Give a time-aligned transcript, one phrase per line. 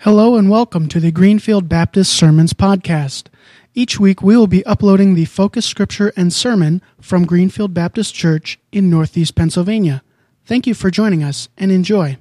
[0.00, 3.28] Hello and welcome to the Greenfield Baptist Sermons Podcast.
[3.74, 8.58] Each week we will be uploading the focus scripture and sermon from Greenfield Baptist Church
[8.70, 10.02] in Northeast Pennsylvania.
[10.44, 12.18] Thank you for joining us and enjoy.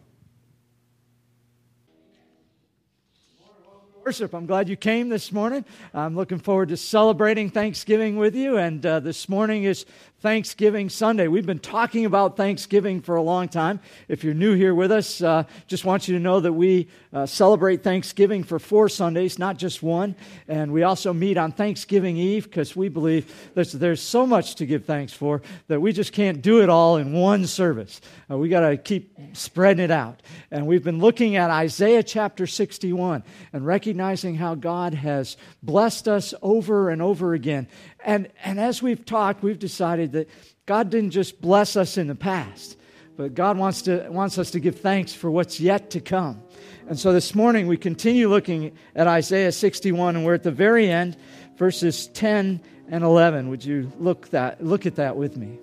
[4.06, 4.36] Worship.
[4.36, 5.66] I'm glad you came this morning.
[5.92, 8.56] I'm looking forward to celebrating Thanksgiving with you.
[8.56, 9.84] And uh, this morning is
[10.20, 11.28] Thanksgiving Sunday.
[11.28, 13.80] We've been talking about Thanksgiving for a long time.
[14.08, 17.26] If you're new here with us, uh, just want you to know that we uh,
[17.26, 20.16] celebrate Thanksgiving for four Sundays, not just one.
[20.48, 24.68] And we also meet on Thanksgiving Eve because we believe there's, there's so much to
[24.68, 28.02] give thanks for that we just can't do it all in one service.
[28.30, 30.22] Uh, we got to keep spreading it out.
[30.50, 33.95] And we've been looking at Isaiah chapter 61 and recognizing
[34.36, 37.68] how God has blessed us over and over again
[38.06, 40.30] and, and as we've talked, we've decided that
[40.68, 42.78] God didn't just bless us in the past,
[43.18, 46.42] but God wants, to, wants us to give thanks for what's yet to come.
[46.88, 50.90] And so this morning we continue looking at Isaiah 61, and we're at the very
[50.90, 51.18] end,
[51.58, 53.50] verses 10 and 11.
[53.50, 55.58] Would you look, that, look at that with me?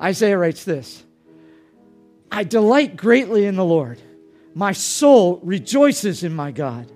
[0.00, 1.02] Isaiah writes this
[2.30, 3.98] I delight greatly in the Lord.
[4.54, 6.92] My soul rejoices in my God.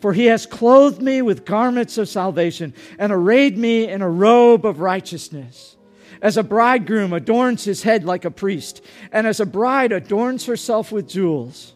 [0.00, 4.64] For he has clothed me with garments of salvation and arrayed me in a robe
[4.64, 5.76] of righteousness.
[6.22, 10.90] As a bridegroom adorns his head like a priest, and as a bride adorns herself
[10.90, 11.74] with jewels.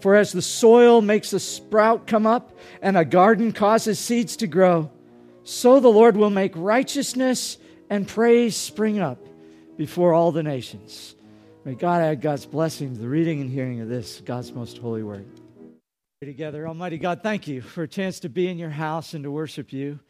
[0.00, 4.46] For as the soil makes a sprout come up, and a garden causes seeds to
[4.46, 4.90] grow,
[5.44, 7.56] so the Lord will make righteousness
[7.88, 9.18] and praise spring up
[9.78, 11.14] before all the nations.
[11.64, 15.02] May God add God's blessing to the reading and hearing of this, God's most holy
[15.02, 15.26] word
[16.24, 16.66] together.
[16.66, 19.72] Almighty God, thank you for a chance to be in your house and to worship
[19.72, 20.00] you.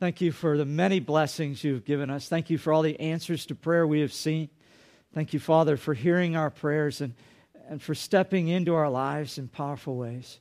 [0.00, 2.28] Thank you for the many blessings you've given us.
[2.28, 4.48] Thank you for all the answers to prayer we have seen.
[5.14, 7.14] Thank you, Father, for hearing our prayers and,
[7.68, 10.40] and for stepping into our lives in powerful ways.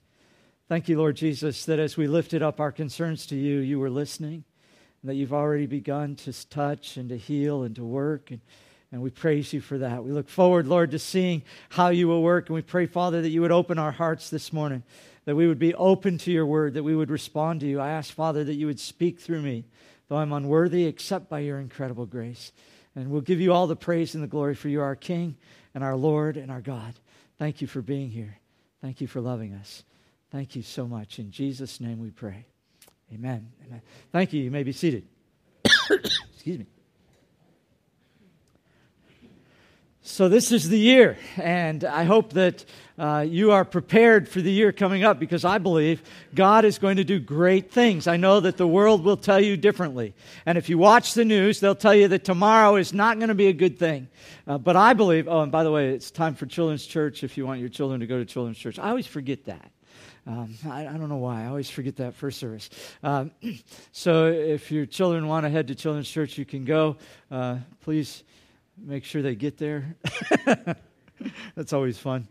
[0.67, 3.89] Thank you, Lord Jesus, that as we lifted up our concerns to you, you were
[3.89, 4.45] listening,
[5.03, 8.31] that you've already begun to touch and to heal and to work.
[8.31, 8.41] And,
[8.91, 10.03] and we praise you for that.
[10.03, 12.49] We look forward, Lord, to seeing how you will work.
[12.49, 14.83] And we pray, Father, that you would open our hearts this morning
[15.25, 17.79] that we would be open to your word, that we would respond to you.
[17.79, 19.65] I ask, Father, that you would speak through me,
[20.07, 22.51] though I'm unworthy, except by your incredible grace.
[22.95, 25.37] And we'll give you all the praise and the glory for you, our King
[25.73, 26.93] and our Lord and our God.
[27.37, 28.37] Thank you for being here.
[28.81, 29.83] Thank you for loving us.
[30.31, 31.19] Thank you so much.
[31.19, 32.45] In Jesus' name we pray.
[33.13, 33.51] Amen.
[33.65, 33.81] Amen.
[34.11, 34.41] Thank you.
[34.41, 35.05] You may be seated.
[35.89, 36.65] Excuse me.
[40.03, 42.65] So, this is the year, and I hope that
[42.97, 46.01] uh, you are prepared for the year coming up because I believe
[46.33, 48.07] God is going to do great things.
[48.07, 50.15] I know that the world will tell you differently.
[50.47, 53.35] And if you watch the news, they'll tell you that tomorrow is not going to
[53.35, 54.07] be a good thing.
[54.47, 57.37] Uh, but I believe, oh, and by the way, it's time for children's church if
[57.37, 58.79] you want your children to go to children's church.
[58.79, 59.71] I always forget that.
[60.25, 61.43] Um, I, I, don't know why.
[61.43, 62.71] I always forget that first service.
[63.03, 63.31] Um,
[63.91, 66.97] so if your children want to head to children's church, you can go.
[67.29, 68.23] Uh, please
[68.77, 69.95] make sure they get there.
[71.55, 72.27] That's always fun.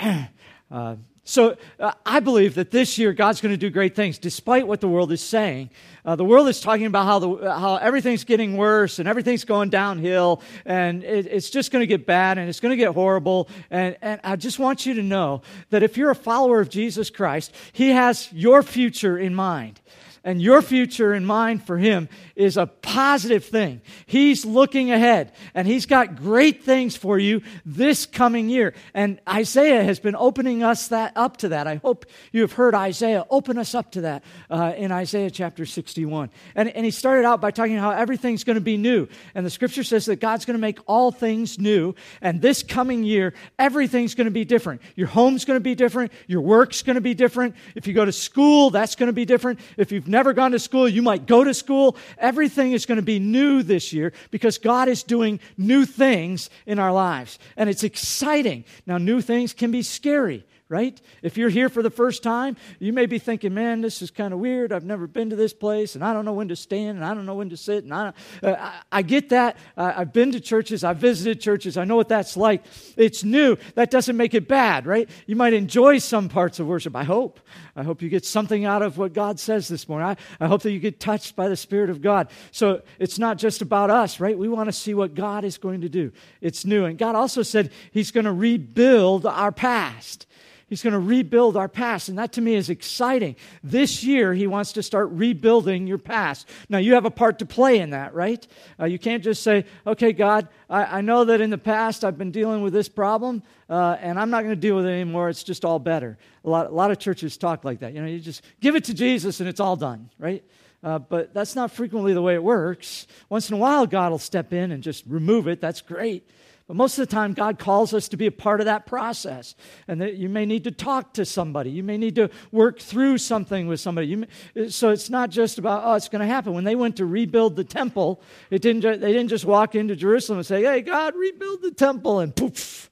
[0.70, 4.66] Uh, so uh, I believe that this year God's going to do great things, despite
[4.66, 5.70] what the world is saying.
[6.04, 9.70] Uh, the world is talking about how, the, how everything's getting worse and everything's going
[9.70, 13.48] downhill and it, it's just going to get bad and it's going to get horrible.
[13.70, 15.40] And, and I just want you to know
[15.70, 19.80] that if you're a follower of Jesus Christ, He has your future in mind
[20.24, 23.82] and your future in mind for him is a positive thing.
[24.06, 28.72] He's looking ahead and he's got great things for you this coming year.
[28.94, 31.66] And Isaiah has been opening us that up to that.
[31.66, 35.66] I hope you have heard Isaiah open us up to that uh, in Isaiah chapter
[35.66, 36.30] 61.
[36.54, 39.06] And, and he started out by talking how everything's going to be new.
[39.34, 41.94] And the scripture says that God's going to make all things new.
[42.22, 44.80] And this coming year, everything's going to be different.
[44.96, 46.12] Your home's going to be different.
[46.28, 47.56] Your work's going to be different.
[47.74, 49.60] If you go to school, that's going to be different.
[49.76, 51.96] If you've never gone to school, you might go to school.
[52.18, 56.78] Everything is going to be new this year because God is doing new things in
[56.78, 57.38] our lives.
[57.56, 58.64] And it's exciting.
[58.86, 61.00] Now, new things can be scary right?
[61.22, 64.34] If you're here for the first time, you may be thinking, man, this is kind
[64.34, 64.72] of weird.
[64.72, 67.14] I've never been to this place, and I don't know when to stand, and I
[67.14, 67.84] don't know when to sit.
[67.84, 68.12] And I,
[68.42, 69.56] uh, I, I, get that.
[69.76, 72.64] Uh, I've been to churches, I've visited churches, I know what that's like.
[72.96, 73.56] It's new.
[73.76, 75.08] That doesn't make it bad, right?
[75.28, 77.38] You might enjoy some parts of worship, I hope.
[77.76, 80.08] I hope you get something out of what God says this morning.
[80.08, 82.30] I, I hope that you get touched by the Spirit of God.
[82.50, 84.36] So it's not just about us, right?
[84.36, 86.10] We want to see what God is going to do.
[86.40, 86.84] It's new.
[86.84, 90.26] And God also said He's going to rebuild our past.
[90.74, 92.08] He's going to rebuild our past.
[92.08, 93.36] And that to me is exciting.
[93.62, 96.48] This year, He wants to start rebuilding your past.
[96.68, 98.44] Now, you have a part to play in that, right?
[98.80, 102.18] Uh, you can't just say, okay, God, I, I, know that in the past I've
[102.18, 105.28] been dealing with this problem, uh, and I'm not going to deal with it anymore.
[105.28, 106.18] It's just all better.
[106.44, 107.92] A lot, a lot of churches talk like that.
[107.92, 110.42] You know, you just give it to Jesus and it's all done, right?
[110.82, 113.06] Uh, but that's not frequently the way it works.
[113.28, 115.60] Once in a while, God will step in and just remove it.
[115.60, 116.28] That's great.
[116.66, 119.54] But most of the time, God calls us to be a part of that process.
[119.86, 121.70] And that you may need to talk to somebody.
[121.70, 124.16] You may need to work through something with somebody.
[124.16, 126.54] May, so it's not just about, oh, it's going to happen.
[126.54, 130.38] When they went to rebuild the temple, it didn't, they didn't just walk into Jerusalem
[130.38, 132.20] and say, hey, God, rebuild the temple.
[132.20, 132.90] And poof,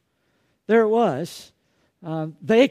[0.66, 1.52] there it was.
[2.04, 2.68] Um, they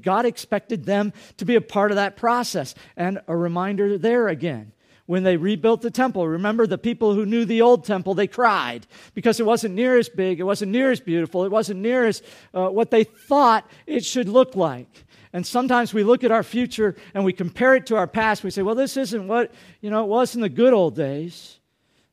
[0.00, 2.74] God expected them to be a part of that process.
[2.96, 4.72] And a reminder there again
[5.08, 6.28] when they rebuilt the temple.
[6.28, 10.10] Remember, the people who knew the old temple, they cried because it wasn't near as
[10.10, 12.20] big, it wasn't near as beautiful, it wasn't near as
[12.52, 15.06] uh, what they thought it should look like.
[15.32, 18.44] And sometimes we look at our future and we compare it to our past.
[18.44, 19.50] We say, well, this isn't what,
[19.80, 21.58] you know, it was in the good old days.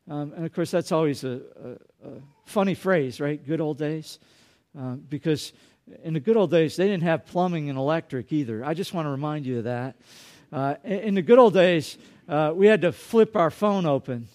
[0.08, 2.12] Um, and of course, that's always a, a, a,
[2.46, 3.46] funny phrase, right?
[3.46, 4.18] Good old days.
[4.78, 5.52] Uh, because
[6.02, 8.64] in the good old days, they didn't have plumbing and electric either.
[8.64, 9.96] I just want to remind you of that.
[10.50, 14.28] Uh, in the good old days, uh, we had to flip our phone open,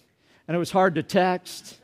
[0.48, 1.78] and it was hard to text.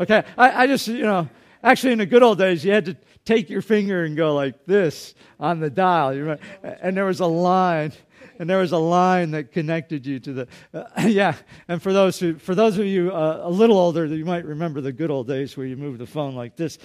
[0.00, 1.28] Okay, I, I just, you know,
[1.62, 4.66] actually, in the good old days, you had to take your finger and go like
[4.66, 6.14] this on the dial.
[6.14, 6.38] You?
[6.62, 7.92] And there was a line
[8.38, 11.34] and there was a line that connected you to the uh, yeah
[11.68, 14.80] and for those who for those of you uh, a little older you might remember
[14.80, 16.78] the good old days where you moved the phone like this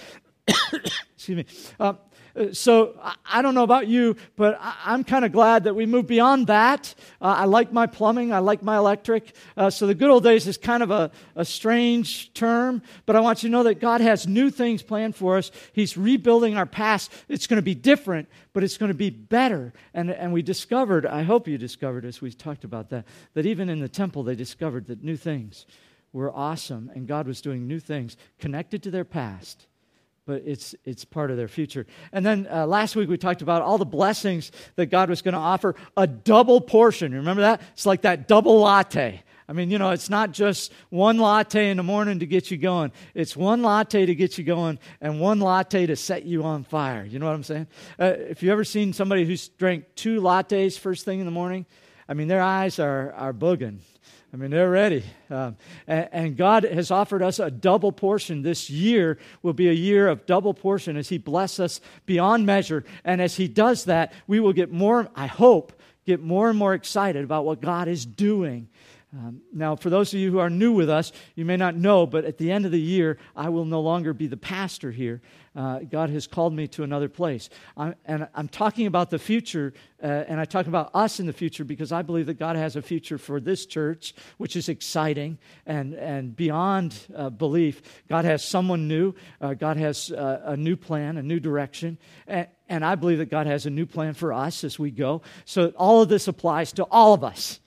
[1.14, 1.44] excuse me
[1.78, 1.94] uh,
[2.52, 6.46] so I don't know about you, but I'm kind of glad that we moved beyond
[6.46, 6.94] that.
[7.20, 9.34] Uh, I like my plumbing, I like my electric.
[9.56, 13.20] Uh, so the good old days is kind of a, a strange term, but I
[13.20, 15.50] want you to know that God has new things planned for us.
[15.72, 17.12] He's rebuilding our past.
[17.28, 19.72] It's going to be different, but it's going to be better.
[19.94, 23.68] And, and we discovered, I hope you discovered as we talked about that, that even
[23.68, 25.66] in the temple they discovered that new things
[26.12, 29.66] were awesome and God was doing new things connected to their past
[30.26, 31.86] but it's, it's part of their future.
[32.12, 35.34] And then uh, last week we talked about all the blessings that God was going
[35.34, 37.14] to offer a double portion.
[37.14, 37.60] Remember that?
[37.72, 39.22] It's like that double latte.
[39.48, 42.56] I mean, you know, it's not just one latte in the morning to get you
[42.56, 42.92] going.
[43.14, 47.04] It's one latte to get you going and one latte to set you on fire.
[47.04, 47.66] You know what I'm saying?
[47.98, 51.66] Uh, if you ever seen somebody who's drank two lattes first thing in the morning,
[52.08, 53.78] I mean, their eyes are, are booging.
[54.32, 55.02] I mean, they're ready.
[55.28, 55.56] Um,
[55.88, 58.42] and, and, God has offered us a double portion.
[58.42, 62.84] This year will be a year of double portion as He bless us beyond measure.
[63.04, 65.72] And as He does that, we will get more, I hope,
[66.06, 68.68] get more and more excited about what God is doing.
[69.12, 72.06] Um, now, for those of you who are new with us, you may not know,
[72.06, 75.20] but at the end of the year, I will no longer be the pastor here
[75.54, 77.50] uh, God has called me to another place.
[77.76, 79.72] I'm, and I'm talking about the future,
[80.02, 82.76] uh, and I talk about us in the future because I believe that God has
[82.76, 87.82] a future for this church, which is exciting and, and beyond uh, belief.
[88.08, 91.98] God has someone new, uh, God has uh, a new plan, a new direction.
[92.26, 95.22] And, and I believe that God has a new plan for us as we go.
[95.44, 97.58] So all of this applies to all of us.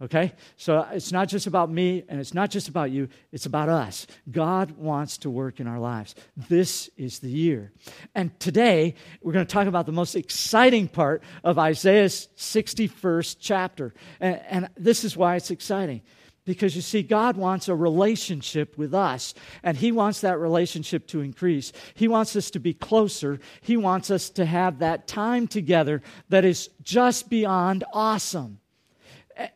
[0.00, 0.32] Okay?
[0.56, 3.68] So uh, it's not just about me and it's not just about you, it's about
[3.68, 4.06] us.
[4.30, 6.14] God wants to work in our lives.
[6.36, 7.72] This is the year.
[8.14, 13.92] And today, we're going to talk about the most exciting part of Isaiah's 61st chapter.
[14.20, 16.02] And, and this is why it's exciting.
[16.44, 21.20] Because you see, God wants a relationship with us, and He wants that relationship to
[21.20, 21.74] increase.
[21.92, 23.38] He wants us to be closer.
[23.60, 26.00] He wants us to have that time together
[26.30, 28.60] that is just beyond awesome.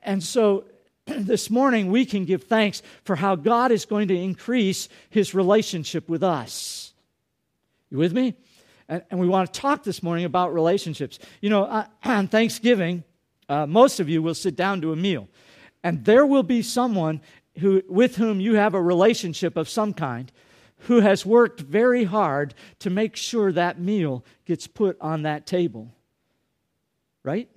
[0.02, 0.64] And so
[1.06, 6.08] this morning we can give thanks for how God is going to increase his relationship
[6.08, 6.92] with us.
[7.90, 8.34] You with me?
[8.88, 11.18] And, we want to talk this morning about relationships.
[11.40, 13.04] You know, uh, on Thanksgiving,
[13.48, 15.28] uh, most of you will sit down to a meal,
[15.82, 17.20] and there will be someone
[17.58, 20.32] who, with whom you have a relationship of some kind
[20.86, 25.92] who has worked very hard to make sure that meal gets put on that table.
[27.22, 27.48] Right?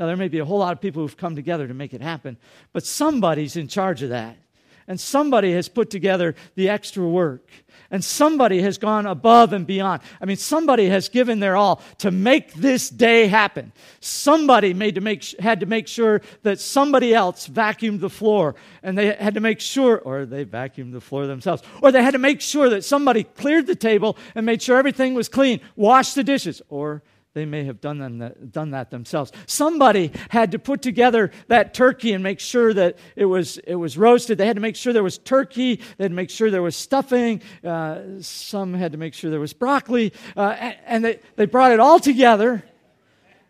[0.00, 2.00] Now, there may be a whole lot of people who've come together to make it
[2.00, 2.38] happen,
[2.72, 4.38] but somebody's in charge of that.
[4.88, 7.48] And somebody has put together the extra work.
[7.90, 10.00] And somebody has gone above and beyond.
[10.20, 13.72] I mean, somebody has given their all to make this day happen.
[14.00, 18.56] Somebody made to make, had to make sure that somebody else vacuumed the floor.
[18.82, 22.12] And they had to make sure, or they vacuumed the floor themselves, or they had
[22.12, 26.14] to make sure that somebody cleared the table and made sure everything was clean, washed
[26.14, 27.02] the dishes, or
[27.32, 29.30] they may have done, them, done that themselves.
[29.46, 33.96] Somebody had to put together that turkey and make sure that it was, it was
[33.96, 34.36] roasted.
[34.36, 35.76] They had to make sure there was turkey.
[35.76, 37.40] They had to make sure there was stuffing.
[37.62, 40.12] Uh, some had to make sure there was broccoli.
[40.36, 42.64] Uh, and they, they brought it all together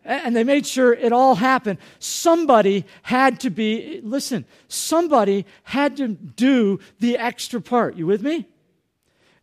[0.04, 1.78] and they made sure it all happened.
[1.98, 7.96] Somebody had to be, listen, somebody had to do the extra part.
[7.96, 8.46] You with me?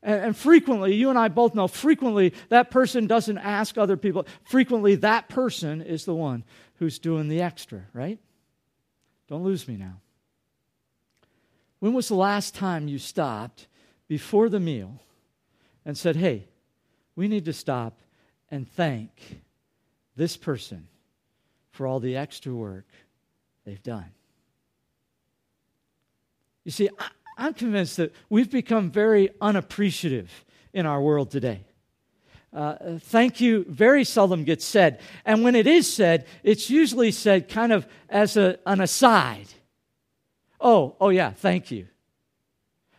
[0.08, 4.26] And, and, frequently, you and I both know, frequently that person doesn't ask other people.
[4.46, 6.46] Frequently, that person is the one
[6.76, 8.18] who's doing the extra, right?
[9.28, 10.00] Don't lose me now.
[11.80, 13.68] When was the last time you stopped
[14.08, 15.02] before the meal
[15.86, 16.48] and said, hey,
[17.18, 18.00] we need to stop
[18.50, 19.42] and thank
[20.16, 20.88] this person
[21.72, 22.88] for all the extra work
[23.66, 24.12] they've done?
[26.64, 26.90] You see,
[27.38, 31.62] I'm convinced that we've become very unappreciative in our world today.
[32.54, 35.00] Uh, thank you very seldom gets said.
[35.26, 39.48] And when it is said, it's usually said kind of as a, an aside.
[40.60, 41.88] Oh, oh yeah, thank you.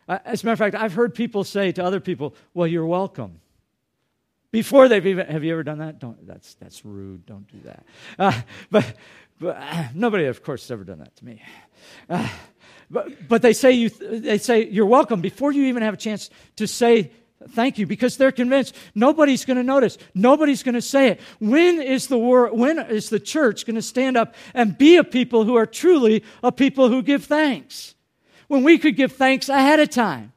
[0.08, 2.86] Uh, as a matter of fact, I've heard people say to other people, well, you're
[2.86, 3.40] welcome.
[4.50, 5.98] Before they've even, have you ever done that?
[5.98, 7.26] Don't, that's, that's rude.
[7.26, 7.84] Don't do that.
[8.18, 8.40] Uh,
[8.70, 8.94] but
[9.40, 11.42] but uh, nobody, of course, has ever done that to me.
[12.90, 16.30] But, but they say you they say you're welcome before you even have a chance
[16.56, 17.10] to say
[17.50, 19.98] thank you because they're convinced nobody's going to notice.
[20.14, 21.20] Nobody's going to say it.
[21.38, 25.04] When is the world when is the church going to stand up and be a
[25.04, 27.94] people who are truly a people who give thanks?
[28.46, 30.32] When we could give thanks ahead of time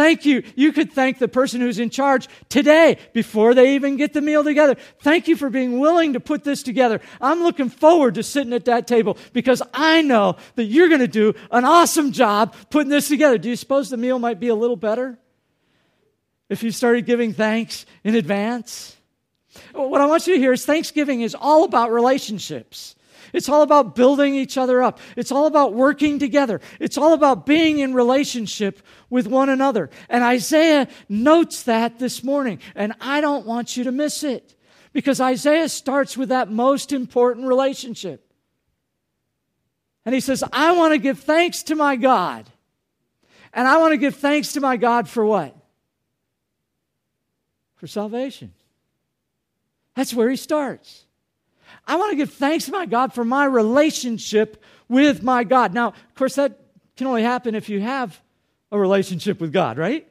[0.00, 0.42] Thank you.
[0.56, 4.42] You could thank the person who's in charge today before they even get the meal
[4.42, 4.76] together.
[5.00, 7.02] Thank you for being willing to put this together.
[7.20, 11.06] I'm looking forward to sitting at that table because I know that you're going to
[11.06, 13.36] do an awesome job putting this together.
[13.36, 15.18] Do you suppose the meal might be a little better
[16.48, 18.96] if you started giving thanks in advance?
[19.74, 22.96] What I want you to hear is Thanksgiving is all about relationships.
[23.32, 24.98] It's all about building each other up.
[25.16, 26.60] It's all about working together.
[26.78, 29.90] It's all about being in relationship with one another.
[30.08, 34.54] And Isaiah notes that this morning, and I don't want you to miss it
[34.92, 38.26] because Isaiah starts with that most important relationship.
[40.04, 42.48] And he says, I want to give thanks to my God.
[43.52, 45.56] And I want to give thanks to my God for what?
[47.76, 48.52] For salvation.
[49.94, 51.04] That's where he starts.
[51.86, 55.72] I want to give thanks to my God for my relationship with my God.
[55.74, 56.58] Now, of course, that
[56.96, 58.20] can only happen if you have
[58.72, 60.09] a relationship with God, right?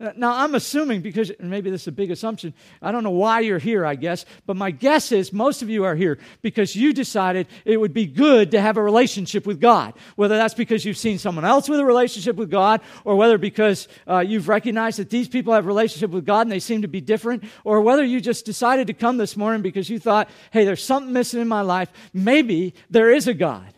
[0.00, 2.52] Uh, now, I'm assuming because maybe this is a big assumption.
[2.82, 5.84] I don't know why you're here, I guess, but my guess is most of you
[5.84, 9.94] are here because you decided it would be good to have a relationship with God.
[10.16, 13.86] Whether that's because you've seen someone else with a relationship with God, or whether because
[14.08, 16.88] uh, you've recognized that these people have a relationship with God and they seem to
[16.88, 20.64] be different, or whether you just decided to come this morning because you thought, hey,
[20.64, 21.88] there's something missing in my life.
[22.12, 23.72] Maybe there is a God.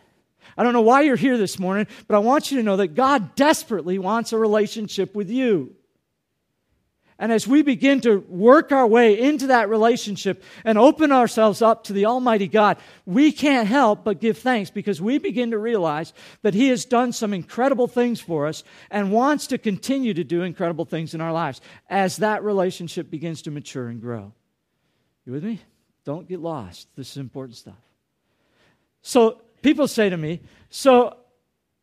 [0.57, 2.95] I don't know why you're here this morning, but I want you to know that
[2.95, 5.76] God desperately wants a relationship with you.
[7.19, 11.83] And as we begin to work our way into that relationship and open ourselves up
[11.85, 16.13] to the Almighty God, we can't help but give thanks because we begin to realize
[16.43, 20.43] that He has done some incredible things for us and wants to continue to do
[20.43, 21.59] incredible things in our lives
[21.89, 24.31] as that relationship begins to mature and grow.
[25.25, 25.59] You with me?
[26.05, 26.87] Don't get lost.
[26.95, 27.75] This is important stuff.
[29.01, 31.17] So people say to me, So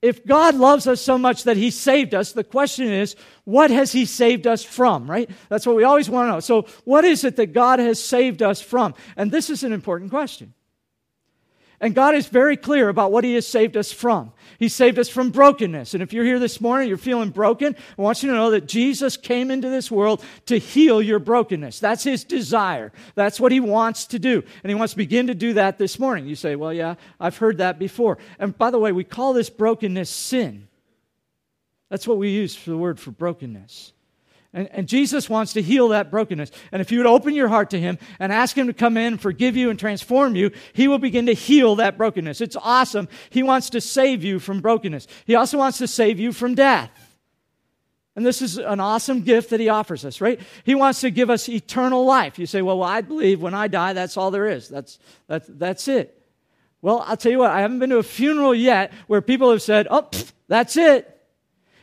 [0.05, 3.91] if God loves us so much that He saved us, the question is, what has
[3.91, 5.31] He saved us from, right?
[5.49, 6.41] That's what we always want to know.
[6.41, 8.95] So, what is it that God has saved us from?
[9.17, 10.53] And this is an important question.
[11.81, 14.33] And God is very clear about what He has saved us from.
[14.59, 15.95] He saved us from brokenness.
[15.95, 18.67] And if you're here this morning, you're feeling broken, I want you to know that
[18.67, 21.81] Jesus came into this world to heal your brokenness.
[21.81, 22.93] That's His desire.
[23.15, 24.43] That's what He wants to do.
[24.63, 26.27] And He wants to begin to do that this morning.
[26.27, 28.19] You say, well, yeah, I've heard that before.
[28.39, 30.69] And by the way, we call this brokenness sin.
[31.91, 33.94] That's what we use for the word for brokenness.
[34.55, 36.53] And, and, Jesus wants to heal that brokenness.
[36.71, 39.19] And if you would open your heart to Him and ask Him to come in,
[39.19, 42.41] forgive you, and transform you, He will begin to heal that brokenness.
[42.41, 43.09] It's awesome.
[43.31, 45.09] He wants to save you from brokenness.
[45.27, 46.91] He also wants to save you from death.
[48.15, 50.41] And this is an awesome gift that He offers us, right?
[50.63, 52.39] He wants to give us eternal life.
[52.39, 54.69] You say, well, well I believe when I die, that's all there is.
[54.69, 56.17] That's, that's, that's it.
[56.81, 59.63] Well, I'll tell you what, I haven't been to a funeral yet where people have
[59.63, 61.11] said, oh, pfft, that's it.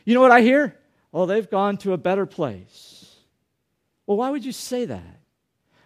[0.06, 0.78] You know what I hear?
[1.12, 3.14] Oh, they've gone to a better place.
[4.06, 5.20] Well, why would you say that?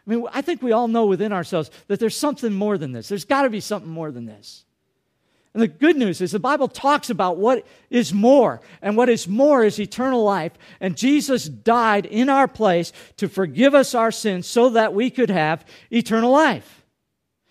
[0.06, 3.08] I mean, I think we all know within ourselves that there's something more than this.
[3.08, 4.64] There's got to be something more than this.
[5.52, 9.26] And the good news is the Bible talks about what is more, and what is
[9.26, 10.52] more is eternal life.
[10.80, 15.30] And Jesus died in our place to forgive us our sins so that we could
[15.30, 16.84] have eternal life.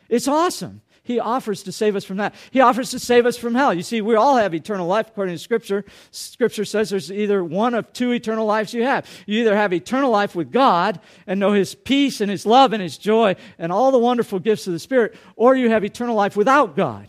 [0.07, 0.81] It's awesome.
[1.05, 2.33] He offers to save us from that.
[2.49, 3.73] He offers to save us from hell.
[3.73, 5.85] You see, we all have eternal life according to Scripture.
[6.09, 9.07] Scripture says there's either one of two eternal lives you have.
[9.27, 12.81] You either have eternal life with God and know His peace and His love and
[12.81, 16.35] His joy and all the wonderful gifts of the Spirit, or you have eternal life
[16.35, 17.07] without God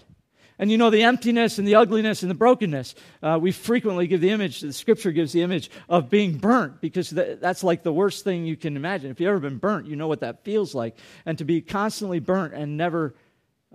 [0.58, 2.94] and you know the emptiness and the ugliness and the brokenness.
[3.22, 7.10] Uh, we frequently give the image, the scripture gives the image of being burnt because
[7.10, 9.10] th- that's like the worst thing you can imagine.
[9.10, 10.96] If you've ever been burnt, you know what that feels like.
[11.24, 13.14] And to be constantly burnt and never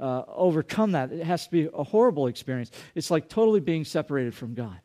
[0.01, 2.71] uh, overcome that, it has to be a horrible experience.
[2.95, 4.79] It's like totally being separated from God.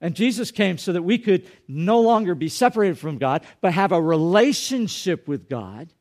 [0.00, 3.92] And Jesus came so that we could no longer be separated from God, but have
[3.92, 5.92] a relationship with God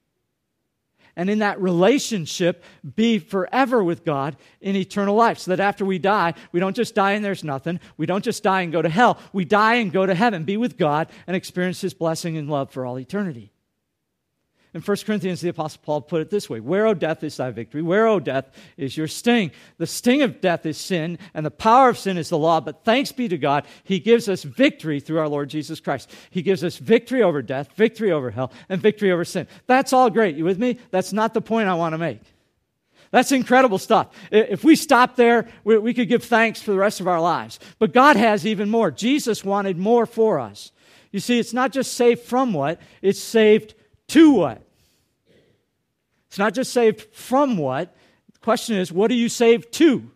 [1.15, 2.63] and in that relationship
[2.95, 5.39] be forever with God in eternal life.
[5.39, 7.79] So that after we die, we don't just die and there's nothing.
[7.97, 9.19] We don't just die and go to hell.
[9.33, 12.71] We die and go to heaven, be with God, and experience His blessing and love
[12.71, 13.51] for all eternity.
[14.73, 17.51] In 1 Corinthians, the Apostle Paul put it this way Where, O death, is thy
[17.51, 17.81] victory?
[17.81, 19.51] Where, O death, is your sting?
[19.77, 22.61] The sting of death is sin, and the power of sin is the law.
[22.61, 26.09] But thanks be to God, He gives us victory through our Lord Jesus Christ.
[26.29, 29.47] He gives us victory over death, victory over hell, and victory over sin.
[29.67, 30.37] That's all great.
[30.37, 30.77] You with me?
[30.89, 32.21] That's not the point I want to make.
[33.11, 34.07] That's incredible stuff.
[34.31, 37.59] If we stop there, we, could give thanks for the rest of our lives.
[37.77, 38.89] But God has even more.
[38.89, 40.71] Jesus wanted more for us.
[41.11, 43.75] You see, it's not just saved from what, it's saved
[44.11, 44.61] to what?
[46.27, 47.95] It's not just saved from what.
[48.33, 50.09] The question is, what are you saved to?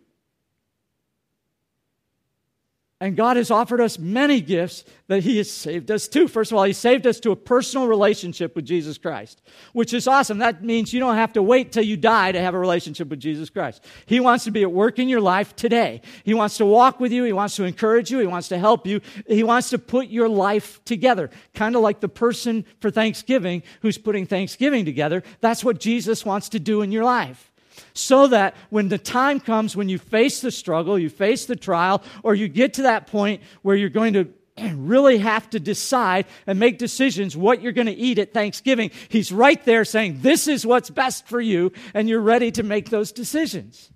[2.98, 6.26] And God has offered us many gifts that He has saved us to.
[6.26, 9.42] First of all, He saved us to a personal relationship with Jesus Christ,
[9.74, 10.38] which is awesome.
[10.38, 13.20] That means you don't have to wait till you die to have a relationship with
[13.20, 13.84] Jesus Christ.
[14.06, 16.00] He wants to be at work in your life today.
[16.24, 17.24] He wants to walk with you.
[17.24, 18.18] He wants to encourage you.
[18.18, 19.02] He wants to help you.
[19.28, 23.98] He wants to put your life together, kind of like the person for Thanksgiving who's
[23.98, 25.22] putting Thanksgiving together.
[25.42, 27.45] That's what Jesus wants to do in your life
[27.94, 32.02] so that when the time comes when you face the struggle, you face the trial,
[32.22, 34.28] or you get to that point where you're going to
[34.74, 39.30] really have to decide and make decisions what you're going to eat at Thanksgiving, he's
[39.30, 43.12] right there saying, This is what's best for you, and you're ready to make those
[43.12, 43.90] decisions.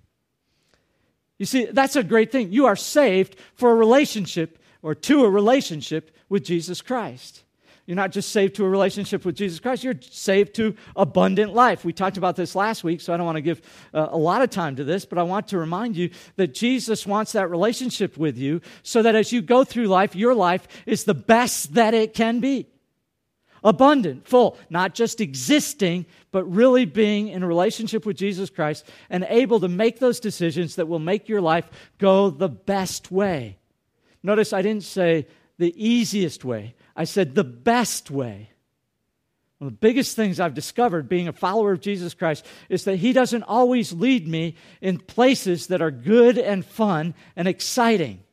[1.37, 2.51] You see, that's a great thing.
[2.51, 7.43] You are saved for a relationship or to a relationship with Jesus Christ.
[7.85, 11.83] You're not just saved to a relationship with Jesus Christ, you're saved to abundant life.
[11.83, 13.61] We talked about this last week, so I don't want to give
[13.93, 17.05] uh, a lot of time to this, but I want to remind you that Jesus
[17.05, 21.03] wants that relationship with you so that as you go through life, your life is
[21.05, 22.67] the best that it can be.
[23.63, 29.25] Abundant, full, not just existing, but really being in a relationship with Jesus Christ and
[29.29, 33.57] able to make those decisions that will make your life go the best way.
[34.23, 35.27] Notice I didn't say
[35.59, 36.73] the easiest way.
[36.95, 38.49] I said, the best way.
[39.59, 42.95] One of the biggest things I've discovered being a follower of Jesus Christ is that
[42.95, 48.23] He doesn't always lead me in places that are good and fun and exciting.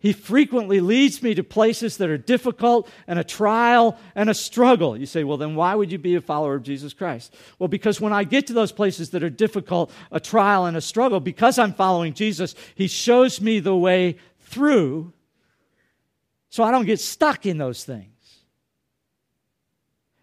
[0.00, 4.96] He frequently leads me to places that are difficult and a trial and a struggle.
[4.96, 7.34] You say, well, then why would you be a follower of Jesus Christ?
[7.58, 10.80] Well, because when I get to those places that are difficult, a trial and a
[10.80, 15.12] struggle, because I'm following Jesus, He shows me the way through
[16.50, 18.12] so I don't get stuck in those things.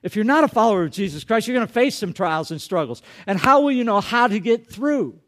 [0.05, 2.61] If you're not a follower of Jesus Christ, you're going to face some trials and
[2.61, 3.01] struggles.
[3.25, 5.19] And how will you know how to get through?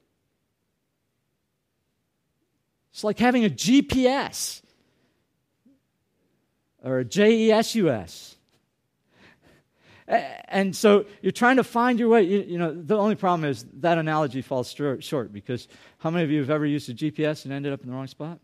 [2.91, 4.61] It's like having a GPS
[6.83, 8.35] or a JESUS.
[10.07, 12.23] And so you're trying to find your way.
[12.23, 16.31] You, you, know, the only problem is that analogy falls short because how many of
[16.31, 18.39] you have ever used a GPS and ended up in the wrong spot?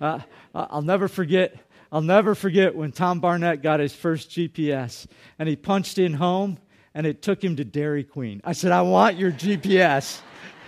[0.00, 0.20] Uh,
[0.54, 1.56] I'll never forget.
[1.92, 5.06] I'll never forget when Tom Barnett got his first GPS
[5.38, 6.58] and he punched in home
[6.94, 8.40] and it took him to Dairy Queen.
[8.44, 10.20] I said, I want your GPS.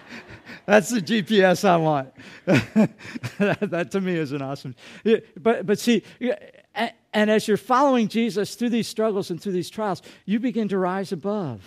[0.66, 2.12] That's the GPS I want.
[2.46, 4.74] that to me is an awesome.
[5.40, 6.02] But, but see,
[7.12, 10.78] and as you're following Jesus through these struggles and through these trials, you begin to
[10.78, 11.62] rise above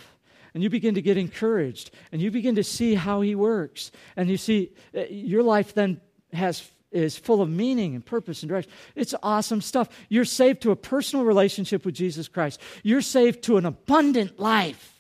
[0.54, 3.92] and you begin to get encouraged and you begin to see how he works.
[4.16, 6.00] And you see, uh, your life then
[6.34, 8.72] has is full of meaning and purpose and direction.
[8.96, 9.90] It's awesome stuff.
[10.10, 14.98] You're saved to a personal relationship with Jesus Christ, you're saved to an abundant life.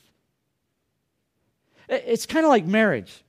[1.90, 3.24] It's kind of like marriage.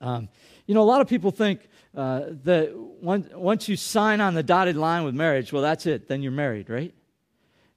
[0.00, 0.28] Um,
[0.66, 1.60] you know, a lot of people think
[1.96, 6.22] uh, that once you sign on the dotted line with marriage, well, that's it, then
[6.22, 6.94] you're married, right?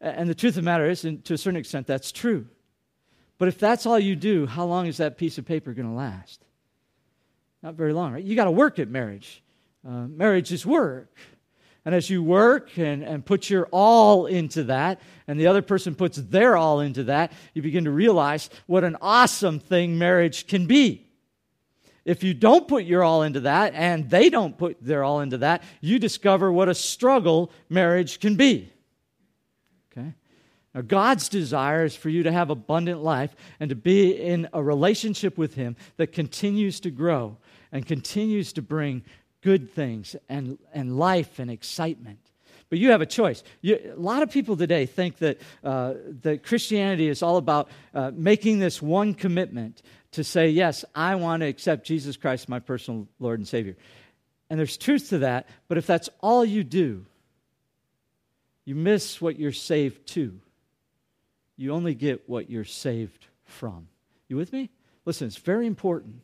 [0.01, 2.47] And the truth of the matter is, and to a certain extent, that's true.
[3.37, 5.93] But if that's all you do, how long is that piece of paper going to
[5.93, 6.45] last?
[7.61, 8.23] Not very long, right?
[8.23, 9.43] You got to work at marriage.
[9.87, 11.13] Uh, marriage is work.
[11.85, 15.95] And as you work and, and put your all into that, and the other person
[15.95, 20.65] puts their all into that, you begin to realize what an awesome thing marriage can
[20.65, 21.07] be.
[22.05, 25.37] If you don't put your all into that, and they don't put their all into
[25.39, 28.71] that, you discover what a struggle marriage can be.
[29.91, 30.13] Okay?
[30.73, 34.61] Now, God's desire is for you to have abundant life and to be in a
[34.61, 37.37] relationship with Him that continues to grow
[37.71, 39.03] and continues to bring
[39.41, 42.19] good things and, and life and excitement.
[42.69, 43.43] But you have a choice.
[43.61, 48.11] You, a lot of people today think that, uh, that Christianity is all about uh,
[48.13, 53.07] making this one commitment to say, Yes, I want to accept Jesus Christ, my personal
[53.19, 53.75] Lord and Savior.
[54.49, 57.05] And there's truth to that, but if that's all you do,
[58.65, 60.39] you miss what you're saved to.
[61.55, 63.87] You only get what you're saved from.
[64.27, 64.69] You with me?
[65.05, 66.21] Listen, it's very important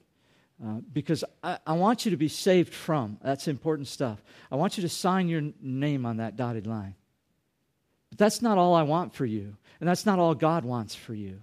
[0.64, 3.18] uh, because I, I, want you to be saved from.
[3.22, 4.24] That's important stuff.
[4.50, 6.96] I want you to sign your name on that dotted line.
[8.10, 11.14] But that's not all I want for you, and that's not all God wants for
[11.14, 11.42] you.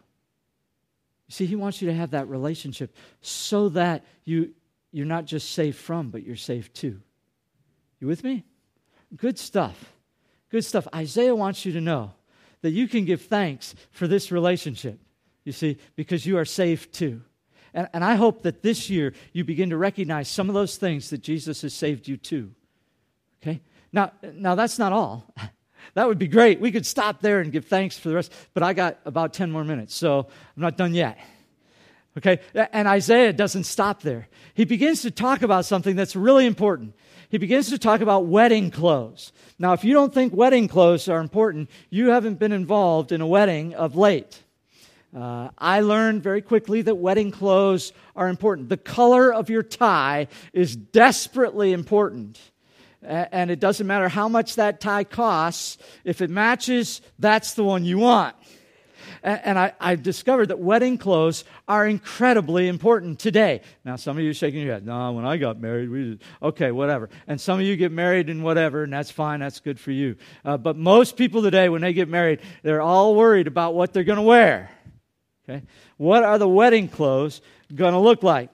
[1.27, 4.55] You see, He wants you to have that relationship so that you,
[4.93, 6.99] you're not just saved from, but you're saved to.
[8.01, 8.45] You with me?
[9.15, 9.93] Good stuff.
[10.49, 10.89] Good stuff.
[10.95, 12.13] Isaiah wants you to know
[12.63, 14.99] that you can give thanks for this relationship,
[15.45, 17.21] you see, because you are saved too.
[17.75, 21.11] And, and I hope that this year you begin to recognize some of those things
[21.11, 22.53] that Jesus has saved you to.
[23.43, 23.61] Okay?
[23.93, 25.33] Now, now that's not all.
[25.95, 26.61] That would be great.
[26.61, 29.51] We could stop there and give thanks for the rest, but I got about 10
[29.51, 30.21] more minutes, so
[30.57, 31.19] I'm not done yet.
[32.17, 32.41] Okay?
[32.73, 34.29] And Isaiah doesn't stop there.
[34.55, 36.95] He begins to talk about something that's really important.
[37.31, 39.33] He begins to talk about wedding clothes.
[39.59, 43.27] Now, if you don't think wedding clothes are important, you haven't been involved in a
[43.27, 44.43] wedding of late.
[45.15, 48.69] Uh, I learned very quickly that wedding clothes are important.
[48.71, 52.41] The color of your tie is desperately important.
[53.03, 57.85] And it doesn't matter how much that tie costs, if it matches, that's the one
[57.85, 58.37] you want.
[59.25, 63.61] And I, have discovered that wedding clothes are incredibly important today.
[63.85, 64.87] Now, some of you are shaking your head.
[64.87, 66.19] No, when I got married, we.
[66.43, 67.09] Okay, whatever.
[67.29, 69.41] And some of you get married and whatever, and that's fine.
[69.41, 70.17] That's good for you.
[70.45, 74.03] Uh, but most people today, when they get married, they're all worried about what they're
[74.05, 74.71] going to wear.
[75.49, 75.63] Okay?
[75.97, 77.41] What are the wedding clothes
[77.75, 78.51] going to look like?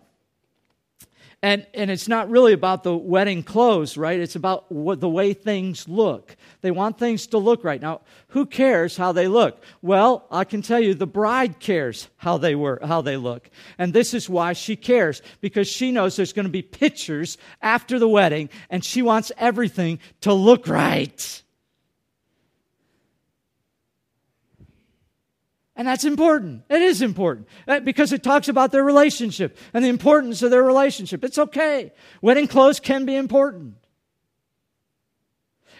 [1.41, 4.19] And, and it's not really about the wedding clothes, right?
[4.19, 6.37] It's about what, the way things look.
[6.63, 7.81] They want things to look right.
[7.81, 9.63] Now, who cares how they look?
[9.81, 13.51] Well, I can tell you the bride cares how they, were, how they look.
[13.79, 18.01] And this is why she cares, because she knows there's going to be pictures after
[18.01, 21.43] the wedding, and she wants everything to look right.
[25.79, 26.65] And that's important.
[26.69, 30.65] It is important uh, because it talks about their relationship and the importance of their
[30.65, 31.23] relationship.
[31.23, 31.93] It's okay.
[32.21, 33.77] Wedding clothes can be important.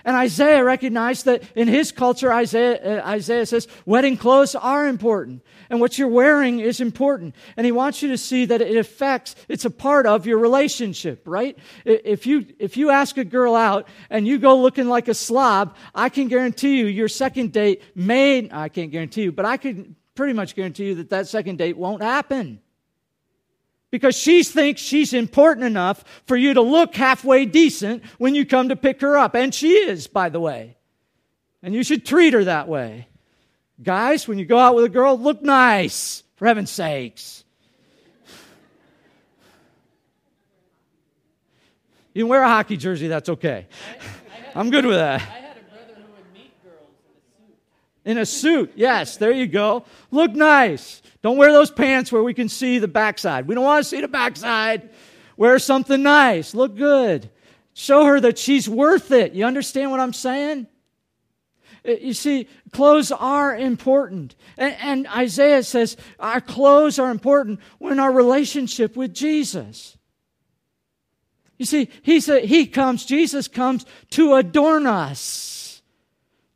[0.09, 5.43] And Isaiah recognized that in his culture, Isaiah, uh, Isaiah says, wedding clothes are important.
[5.69, 7.35] And what you're wearing is important.
[7.59, 11.25] And he wants you to see that it affects, it's a part of your relationship,
[11.27, 11.59] right?
[11.85, 15.77] If you, if you ask a girl out and you go looking like a slob,
[15.95, 19.95] I can guarantee you your second date may, I can't guarantee you, but I can
[20.15, 22.63] pretty much guarantee you that that second date won't happen
[23.91, 28.69] because she thinks she's important enough for you to look halfway decent when you come
[28.69, 29.35] to pick her up.
[29.35, 30.77] And she is, by the way.
[31.63, 33.09] And you should treat her that way.
[33.83, 37.45] Guys, when you go out with a girl, look nice, for heaven's sakes.
[42.13, 43.69] You can wear a hockey jersey, that's okay.
[44.55, 45.23] I, am good with that.
[48.09, 49.85] In a suit, yes, there you go.
[50.11, 51.03] Look nice.
[51.21, 53.47] Don't wear those pants where we can see the backside.
[53.47, 54.89] We don't want to see the backside.
[55.37, 56.55] Wear something nice.
[56.55, 57.29] Look good.
[57.75, 59.35] Show her that she's worth it.
[59.35, 60.69] You understand what I'm saying?
[61.87, 64.35] Uh, you see, clothes are important.
[64.57, 69.99] And, and, Isaiah says our clothes are important when our relationship with Jesus.
[71.59, 75.58] You see, he's a, he comes, Jesus comes to adorn us,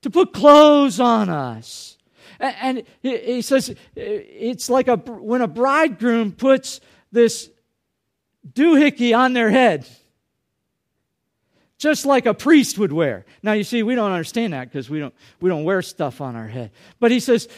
[0.02, 1.96] to put clothes on us.
[2.38, 6.80] And he says it's like a, when a bridegroom puts
[7.12, 7.48] this
[8.52, 9.86] doohickey on their head,
[11.78, 13.24] just like a priest would wear.
[13.42, 16.36] Now, you see, we don't understand that because we don't, we don't wear stuff on
[16.36, 16.70] our head.
[17.00, 17.48] But he says,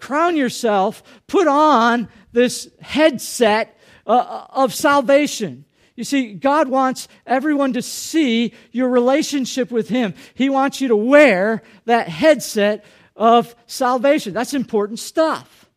[0.00, 5.66] crown yourself, put on this headset uh, of salvation.
[5.98, 10.14] You see, God wants everyone to see your relationship with Him.
[10.32, 12.84] He wants you to wear that headset
[13.16, 14.32] of salvation.
[14.32, 15.68] That's important stuff.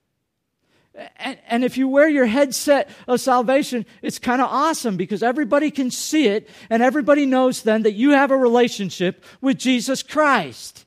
[1.17, 5.71] And, and if you wear your headset of salvation, it's kind of awesome because everybody
[5.71, 10.85] can see it and everybody knows then that you have a relationship with Jesus Christ.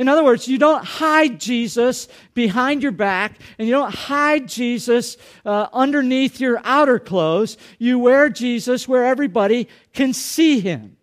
[0.00, 5.18] In other words, you don't hide Jesus behind your back and you don't hide Jesus
[5.44, 7.58] uh, underneath your outer clothes.
[7.78, 10.96] You wear Jesus where everybody can see him.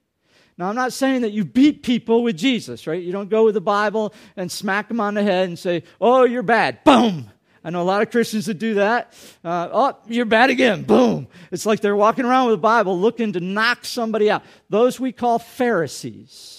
[0.57, 2.99] Now, I'm not saying that you beat people with Jesus, right?
[2.99, 6.23] You don't go with the Bible and smack them on the head and say, oh,
[6.23, 6.83] you're bad.
[6.83, 7.29] Boom.
[7.63, 9.13] I know a lot of Christians that do that.
[9.43, 10.81] Uh, oh, you're bad again.
[10.81, 11.27] Boom.
[11.51, 14.41] It's like they're walking around with a Bible looking to knock somebody out.
[14.71, 16.56] Those we call Pharisees.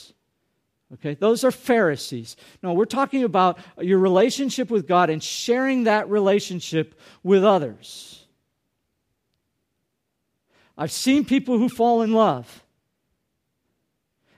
[0.95, 2.37] Okay, those are Pharisees.
[2.63, 8.27] No, we're talking about your relationship with God and sharing that relationship with others.
[10.79, 12.65] I've seen people who fall in love.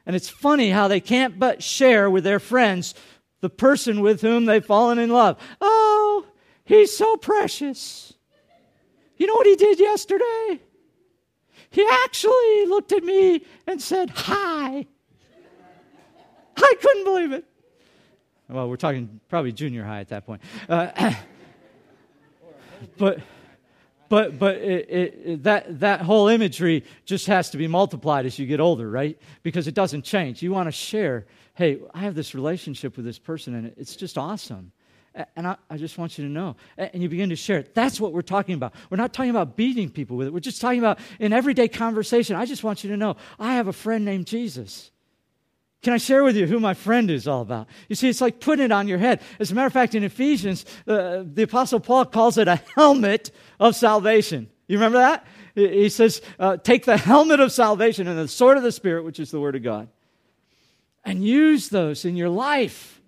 [0.07, 2.95] And it's funny how they can't but share with their friends
[3.41, 5.39] the person with whom they've fallen in love.
[5.61, 6.27] Oh,
[6.65, 8.15] he's so precious.
[9.19, 10.61] You know what he did yesterday?
[11.71, 14.87] He actually looked at me and said, Hi.
[16.62, 17.44] I couldn't believe it.
[18.49, 20.42] Well, we're talking probably junior high at that point.
[20.68, 21.14] Uh,
[22.99, 23.20] but
[24.09, 24.88] but but it,
[25.25, 29.18] it, that that whole imagery just has to be multiplied as you get older, right?
[29.42, 30.42] Because it doesn't change.
[30.42, 31.27] You want to share.
[31.55, 34.73] Hey, I have this relationship with this person, and it's just awesome.
[35.37, 36.55] And I, I, just want you to know.
[36.77, 37.75] And you begin to share it.
[37.75, 38.75] That's what we're talking about.
[38.90, 40.33] We're not talking about beating people with it.
[40.33, 42.37] We're just talking about in everyday conversation.
[42.37, 44.92] I just want you to know I have a friend named Jesus.
[45.83, 47.66] Can I share with you who my friend is all about?
[47.88, 49.23] You see, it's like putting it on your head.
[49.38, 53.31] As a matter of fact, in Ephesians, uh, the Apostle Paul calls it a helmet
[53.59, 54.51] of salvation.
[54.69, 55.27] You remember that?
[55.55, 59.19] He says, uh, take the helmet of salvation and the sword of the Spirit, which
[59.19, 59.88] is the Word of God,
[61.03, 63.01] and use those in your life.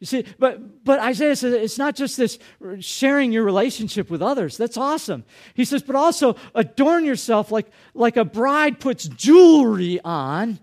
[0.00, 2.38] You see, but, but Isaiah says it's not just this
[2.80, 4.56] sharing your relationship with others.
[4.56, 5.24] That's awesome.
[5.54, 10.58] He says, but also adorn yourself like, like a bride puts jewelry on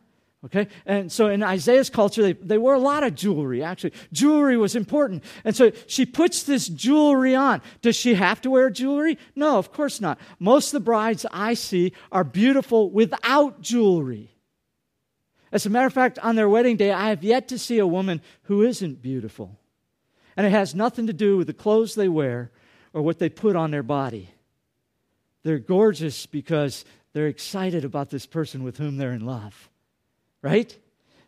[0.46, 0.68] Okay?
[0.86, 3.94] And so in Isaiah's culture, they, they wore a lot of jewelry, actually.
[4.12, 5.24] Jewelry was important.
[5.46, 7.62] And so she puts this jewelry on.
[7.82, 9.18] Does she have to wear jewelry?
[9.36, 10.20] No, of course not.
[10.40, 14.32] Most of the brides I see are beautiful without jewelry.
[15.52, 17.88] As a matter of fact, on their wedding day, I have yet to see a
[17.88, 19.58] woman who isn't beautiful.
[20.36, 22.52] And it has nothing to do with the clothes they wear
[22.92, 24.30] or what they put on their body.
[25.44, 29.70] They're gorgeous because they're excited about this person with whom they're in love
[30.44, 30.78] right?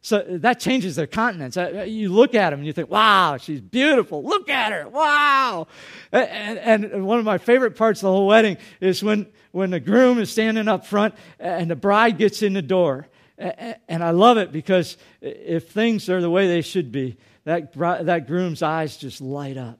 [0.05, 1.57] So that changes their countenance.
[1.57, 4.23] Uh, you look at them and you think, wow, she's beautiful.
[4.23, 4.87] Look at her.
[4.87, 5.65] Wow.
[6.11, 9.79] And, and, one of my favorite parts of the whole wedding is when, when the
[9.79, 13.07] groom is standing up front and the bride gets in the door.
[13.39, 18.27] And I love it because if things are the way they should be, that, that
[18.27, 19.79] groom's eyes just light up.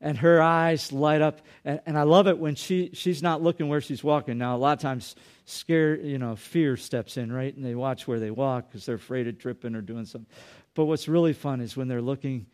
[0.00, 1.40] And her eyes light up.
[1.64, 4.38] And, and I love it when she, she's not looking where she's walking.
[4.38, 7.54] Now, a lot of times scare, you know, fear steps in, right?
[7.54, 10.30] And they watch where they walk because they're afraid of tripping or doing something.
[10.74, 12.46] But what's really fun is when they're looking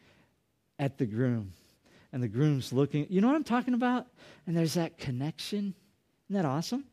[0.78, 1.52] at the groom
[2.12, 3.07] and the groom's looking.
[3.11, 4.07] You know what I'm talking about?
[4.46, 5.74] And there's that connection.
[6.30, 6.85] Isn't that awesome?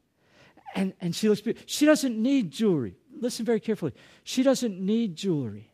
[0.76, 1.66] And, and she looks beautiful.
[1.68, 2.96] She doesn't need jewelry.
[3.20, 3.94] Listen very carefully.
[4.24, 5.72] She doesn't need jewelry.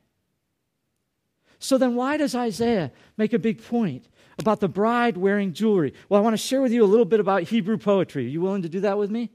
[1.59, 4.07] So then, why does Isaiah make a big point
[4.39, 5.93] about the bride wearing jewelry?
[6.09, 8.25] Well, I want to share with you a little bit about Hebrew poetry.
[8.25, 9.31] Are you willing to do that with me?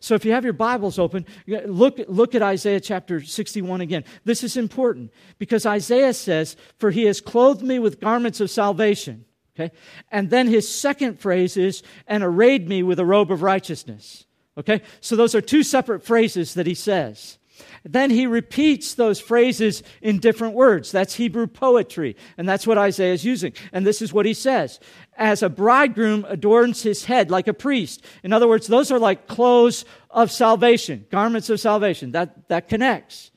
[0.00, 4.04] So if you have your Bibles open, look, look at Isaiah chapter 61 again.
[4.24, 9.24] This is important because Isaiah says, For he has clothed me with garments of salvation.
[9.56, 9.74] Okay?
[10.10, 14.26] And then his second phrase is, And arrayed me with a robe of righteousness.
[14.58, 14.82] Okay?
[15.00, 17.38] So those are two separate phrases that he says.
[17.84, 20.90] Then he repeats those phrases in different words.
[20.90, 23.52] That's Hebrew poetry, and that's what Isaiah is using.
[23.72, 24.80] And this is what he says
[25.16, 28.04] As a bridegroom adorns his head like a priest.
[28.22, 32.12] In other words, those are like clothes of salvation, garments of salvation.
[32.12, 33.30] That, that connects.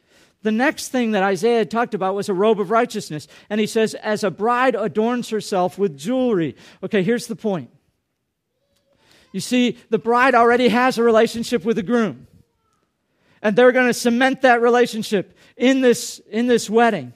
[0.44, 3.28] The next thing that Isaiah had talked about was a robe of righteousness.
[3.50, 6.56] And he says, As a bride adorns herself with jewelry.
[6.84, 7.70] Okay, here's the point.
[9.34, 12.27] You see, the bride already has a relationship with the groom
[13.42, 17.14] and they're going to cement that relationship in this, in this wedding.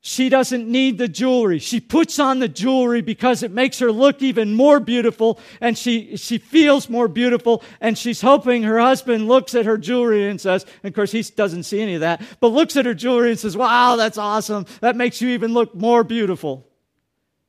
[0.00, 1.58] She doesn't need the jewelry.
[1.58, 6.16] She puts on the jewelry because it makes her look even more beautiful and she,
[6.16, 10.64] she feels more beautiful and she's hoping her husband looks at her jewelry and says,
[10.82, 13.38] and of course he doesn't see any of that, but looks at her jewelry and
[13.38, 14.66] says, wow, that's awesome.
[14.80, 16.66] That makes you even look more beautiful,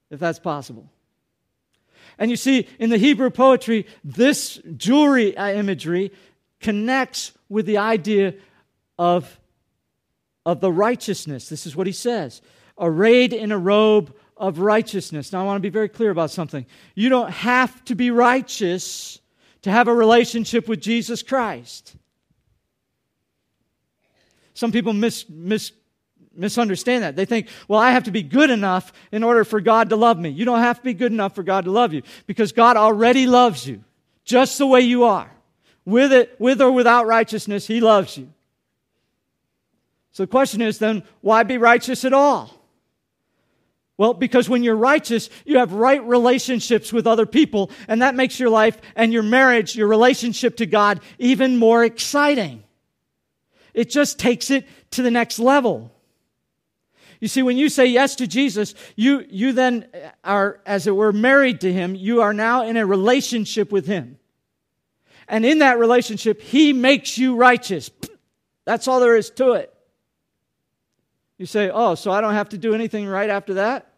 [0.10, 0.92] if that's possible.
[2.18, 6.12] And you see, in the Hebrew poetry, this jewelry uh, imagery
[6.60, 8.36] connects with the idea
[8.98, 9.40] of,
[10.46, 11.50] of the righteousness.
[11.50, 12.42] This is what he says
[12.82, 15.34] arrayed in a robe of righteousness.
[15.34, 16.66] Now, I want to be very clear about something.
[16.96, 19.20] You don't have to be righteous
[19.64, 21.96] to have a relationship with Jesus Christ.
[24.54, 25.74] Some people mis, mis,
[26.34, 27.16] misunderstand that.
[27.16, 30.18] They think, well, I have to be good enough in order for God to love
[30.18, 30.30] me.
[30.30, 33.28] You don't have to be good enough for God to love you because God already
[33.28, 33.84] loves you
[34.24, 35.30] just the way you are.
[35.90, 38.32] With it, with or without righteousness, He loves you.
[40.12, 42.54] So the question is then, why be righteous at all?
[43.98, 48.40] Well, because when you're righteous, you have right relationships with other people, and that makes
[48.40, 52.64] your life and your marriage, your relationship to God, even more exciting.
[53.74, 55.92] It just takes it to the next level.
[57.20, 59.88] You see, when you say yes to Jesus, you, you then
[60.24, 61.96] are, as it were, married to Him.
[61.96, 64.19] You are now in a relationship with Him.
[65.30, 67.90] And in that relationship, He makes you righteous.
[68.66, 69.74] That's all there is to it.
[71.38, 73.94] You say, oh, so I don't have to do anything right after that?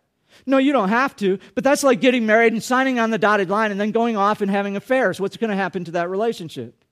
[0.46, 3.50] No, you don't have to, but that's like getting married and signing on the dotted
[3.50, 5.20] line and then going off and having affairs.
[5.20, 6.86] What's going to happen to that relationship?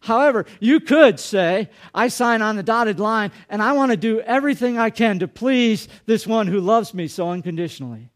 [0.00, 4.20] However, you could say, I sign on the dotted line and I want to do
[4.20, 8.10] everything I can to please this one who loves me so unconditionally.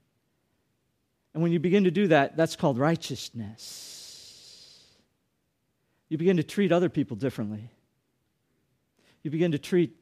[1.35, 4.83] And when you begin to do that, that's called righteousness.
[6.09, 7.71] You begin to treat other people differently.
[9.23, 9.97] You begin to treat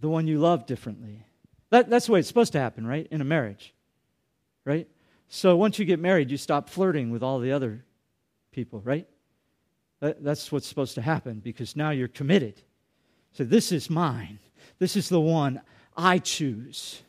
[0.00, 1.24] the one you love differently.
[1.70, 3.06] That, that's the way it's supposed to happen, right?
[3.10, 3.74] In a marriage,
[4.64, 4.88] right?
[5.28, 7.84] So once you get married, you stop flirting with all the other
[8.52, 9.06] people, right?
[10.00, 12.62] That, that's what's supposed to happen because now you're committed.
[13.32, 14.38] So this is mine.
[14.78, 15.60] This is the one
[15.96, 17.02] I choose.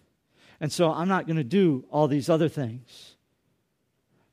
[0.62, 3.15] And so I'm not going to do all these other things.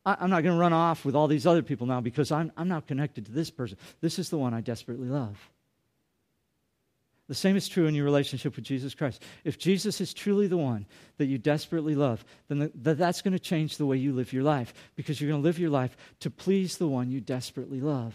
[0.04, 2.52] I, I'm not going to run off with all these other people now because I'm,
[2.56, 3.78] I'm now connected to this person.
[4.00, 5.38] This is the one I desperately love.
[7.28, 9.20] The same is true in your relationship with Jesus Christ.
[9.42, 10.86] If Jesus is truly the one
[11.18, 14.44] that you desperately love, then the, that's going to change the way you live your
[14.44, 18.14] life because you're going to live your life to please the one you desperately love.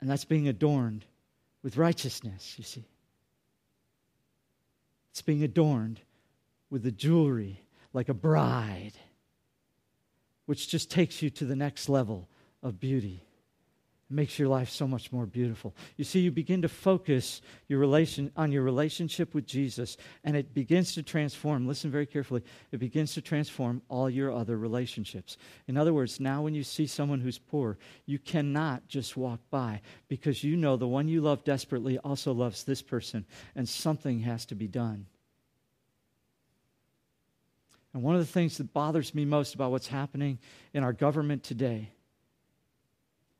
[0.00, 1.04] And that's being adorned
[1.62, 2.84] with righteousness, you see.
[5.12, 6.00] It's being adorned
[6.70, 8.94] with the jewelry like a bride,
[10.46, 12.30] which just takes you to the next level
[12.62, 13.22] of beauty
[14.12, 15.74] makes your life so much more beautiful.
[15.96, 20.54] You see, you begin to focus your relation on your relationship with Jesus, and it
[20.54, 21.66] begins to transform.
[21.66, 22.42] Listen very carefully.
[22.70, 25.36] It begins to transform all your other relationships.
[25.66, 29.80] In other words, now when you see someone who's poor, you cannot just walk by
[30.08, 33.24] because you know the one you love desperately also loves this person,
[33.56, 35.06] and something has to be done.
[37.94, 40.38] And one of the things that bothers me most about what's happening
[40.72, 41.90] in our government today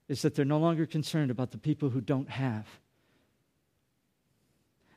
[0.09, 2.67] is that they're no longer concerned about the people who don't have.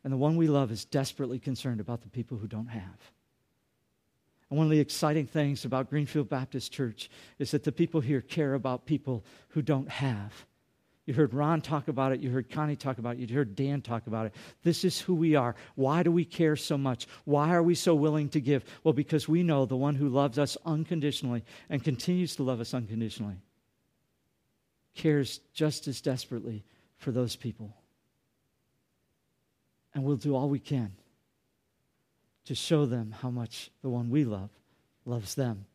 [0.04, 3.12] And the one we love is desperately concerned about the people who don't have.
[4.50, 8.22] And one of the exciting things about Greenfield Baptist Church is that the people here
[8.22, 10.46] care about people who don't have.
[11.08, 12.20] You heard Ron talk about it.
[12.20, 13.30] You heard Connie talk about it.
[13.30, 14.36] You heard Dan talk about it.
[14.64, 15.56] This is who we are.
[15.76, 17.08] Why do we care so much?
[17.26, 18.64] Why are we so willing to give?
[18.84, 22.74] Well, because we know the one who loves us unconditionally and continues to love us
[22.74, 23.38] unconditionally
[24.96, 26.64] cares just as desperately
[26.98, 27.76] for those people.
[29.94, 30.94] And we'll do all we can
[32.46, 34.50] to show them how much the one we love
[35.06, 35.66] loves them.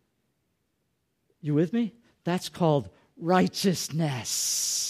[1.40, 1.94] You with me?
[2.24, 4.89] That's called righteousness.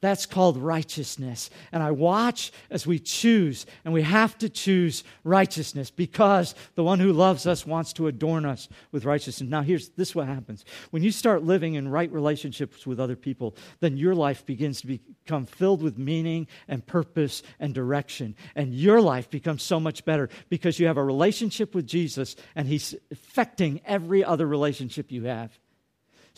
[0.00, 1.50] That's called righteousness.
[1.72, 7.00] And I watch as we choose, and we have to choose righteousness because the one
[7.00, 9.50] who loves us wants to adorn us with righteousness.
[9.50, 10.64] Now, here's this what happens.
[10.90, 14.86] When you start living in right relationships with other people, then your life begins to
[14.86, 18.36] become filled with meaning and purpose and direction.
[18.54, 22.68] And your life becomes so much better because you have a relationship with Jesus and
[22.68, 25.58] he's affecting every other relationship you have.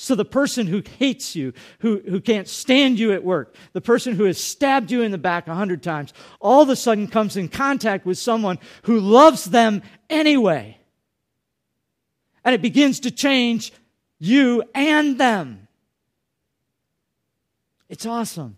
[0.02, 4.14] So the person who hates you, who, who can't stand you at work, the person
[4.14, 7.36] who has stabbed you in the back a hundred times, all of a sudden comes
[7.36, 10.78] in contact with someone who loves them anyway.
[12.46, 13.74] And it begins to change
[14.18, 15.68] you and them.
[17.90, 18.56] It's awesome.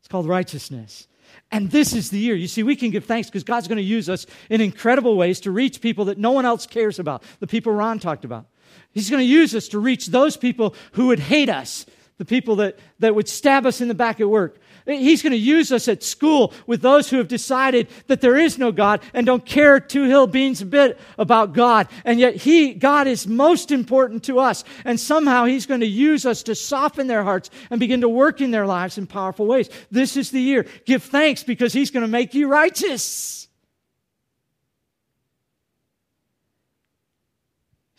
[0.00, 1.08] It's called righteousness.
[1.50, 2.34] And this is the year.
[2.34, 5.40] You see, we can give thanks because God's going to use us in incredible ways
[5.40, 8.48] to reach people that no one else cares about, the people Ron talked about.
[8.92, 11.86] He's going to use us to reach those people who would hate us,
[12.18, 14.58] the people that, that would stab us in the back at work.
[14.86, 18.58] He's going to use us at school with those who have decided that there is
[18.58, 21.88] no God and don't care two hill beans a bit about God.
[22.04, 24.62] And yet he, God is most important to us.
[24.84, 28.42] And somehow he's going to use us to soften their hearts and begin to work
[28.42, 29.70] in their lives in powerful ways.
[29.90, 30.66] This is the year.
[30.84, 33.48] Give thanks because he's going to make you righteous.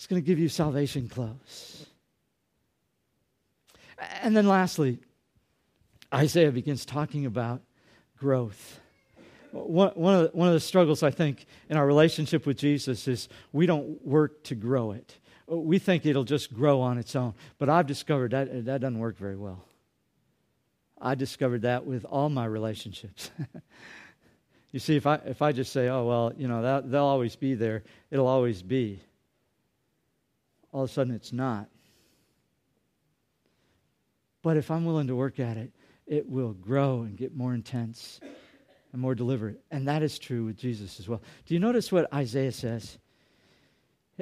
[0.06, 1.88] It's going to give you salvation clothes.
[4.22, 4.99] And then lastly,
[6.14, 7.64] Isaiah begins talking about
[8.16, 8.80] growth.
[9.51, 13.28] One, of the, one of the struggles, I think, in our relationship with Jesus is
[13.51, 15.18] we don't work to grow it.
[15.47, 17.34] We think it'll just grow on its own.
[17.58, 19.66] But I've discovered that that doesn't work very well.
[21.01, 23.32] I discovered that with all my relationships.
[24.72, 27.36] you see, if I, if I just say, oh, well, you know, that, they'll always
[27.36, 27.82] be there,
[28.12, 29.01] it'll always be,
[30.76, 31.69] all of a sudden it's not.
[34.41, 35.71] But if I'm willing to work at it,
[36.05, 38.19] it will grow and get more intense
[38.91, 39.61] and more deliberate.
[39.71, 41.21] And that is true with Jesus as well.
[41.45, 42.97] Do you notice what Isaiah says?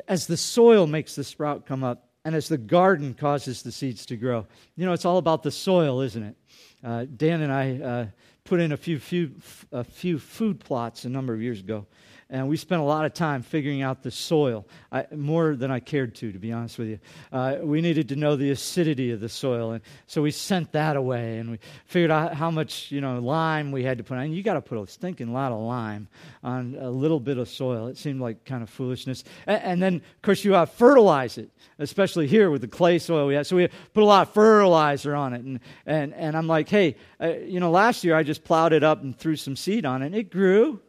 [0.08, 4.06] As the soil makes the sprout come up, and as the garden causes the seeds
[4.06, 4.46] to grow.
[4.76, 6.36] You know, it's all about the soil, isn't it?
[6.84, 8.06] Uh, Dan and I uh,
[8.44, 9.32] put in a few, few,
[9.72, 11.88] a few food plots a number of years ago
[12.30, 15.80] and we spent a lot of time figuring out the soil, I, more than I
[15.80, 17.00] cared to, to be honest with you.
[17.32, 20.96] Uh, we needed to know the acidity of the soil, and so we sent that
[20.96, 24.24] away, and we figured out how much you know lime we had to put on.
[24.26, 26.08] And You got to put a stinking lot of lime
[26.44, 27.88] on a little bit of soil.
[27.88, 29.24] It seemed like kind of foolishness.
[29.48, 31.50] And, and then, of course, you have uh, fertilize it,
[31.80, 33.48] especially here with the clay soil we had.
[33.48, 36.96] So we put a lot of fertilizer on it, and and and I'm like, hey,
[37.22, 40.02] uh, you know, last year I just plowed it up and threw some seed on
[40.02, 40.82] it, and it grew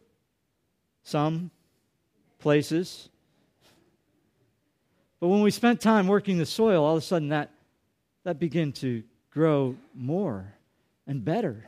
[1.05, 1.51] some
[2.39, 3.09] places.
[5.19, 7.51] But when we spent time working the soil, all of a sudden that,
[8.23, 10.53] that began to grow more
[11.07, 11.63] and better.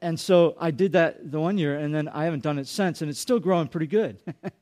[0.00, 3.02] And so I did that the one year, and then I haven't done it since,
[3.02, 4.22] and it's still growing pretty good.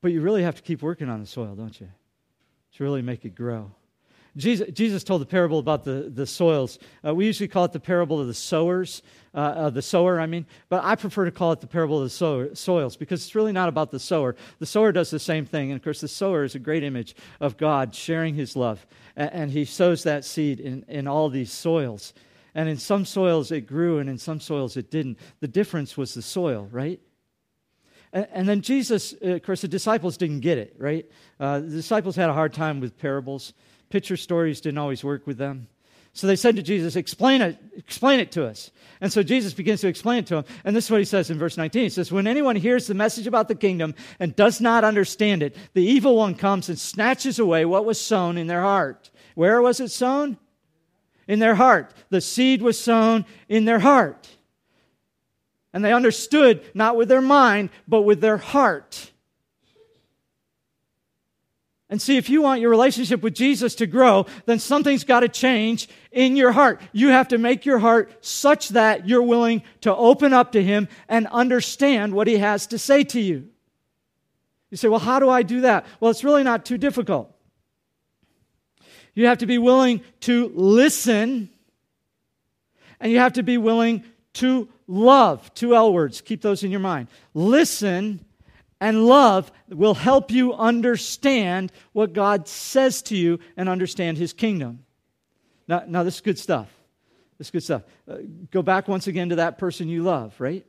[0.00, 1.88] but you really have to keep working on the soil, don't you?
[2.74, 3.70] To really make it grow.
[4.36, 6.78] Jesus, Jesus told the parable about the, the soils.
[7.06, 9.02] Uh, we usually call it the parable of the sowers,
[9.34, 12.10] uh, the sower, I mean, but I prefer to call it the parable of the
[12.10, 14.36] sower, soils because it's really not about the sower.
[14.58, 15.70] The sower does the same thing.
[15.70, 18.86] And of course, the sower is a great image of God sharing his love.
[19.16, 22.14] And, and he sows that seed in, in all these soils.
[22.54, 25.18] And in some soils it grew, and in some soils it didn't.
[25.40, 27.00] The difference was the soil, right?
[28.12, 31.08] And, then Jesus, uh, of course, the disciples didn't get it, right?
[31.38, 33.54] Uh, the disciples had a hard time with parables.
[33.90, 35.68] Picture stories didn't always work with them.
[36.12, 38.70] So they said to Jesus, Explain it, explain it to us.
[39.00, 40.44] And so Jesus begins to explain it to them.
[40.64, 41.82] And this is what he says in verse 19.
[41.82, 45.56] He says, When anyone hears the message about the kingdom and does not understand it,
[45.74, 49.10] the evil one comes and snatches away what was sown in their heart.
[49.34, 50.36] Where was it sown?
[51.28, 51.94] In their heart.
[52.10, 54.28] The seed was sown in their heart.
[55.72, 59.09] And they understood not with their mind, but with their heart.
[61.90, 65.28] And see, if you want your relationship with Jesus to grow, then something's got to
[65.28, 66.80] change in your heart.
[66.92, 70.86] You have to make your heart such that you're willing to open up to Him
[71.08, 73.48] and understand what He has to say to you.
[74.70, 75.84] You say, well, how do I do that?
[75.98, 77.34] Well, it's really not too difficult.
[79.12, 81.50] You have to be willing to listen,
[83.00, 85.52] and you have to be willing to love.
[85.54, 87.08] Two L words, keep those in your mind.
[87.34, 88.24] Listen
[88.80, 94.84] and love will help you understand what God says to you and understand His kingdom.
[95.68, 96.68] Now, now this is good stuff.
[97.38, 97.82] This is good stuff.
[98.10, 98.16] Uh,
[98.50, 100.66] go back once again to that person you love, right?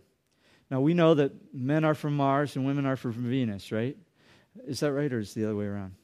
[0.69, 3.97] Now, we know that men are from Mars and women are from Venus, right?
[4.65, 5.95] Is that right, or is it the other way around?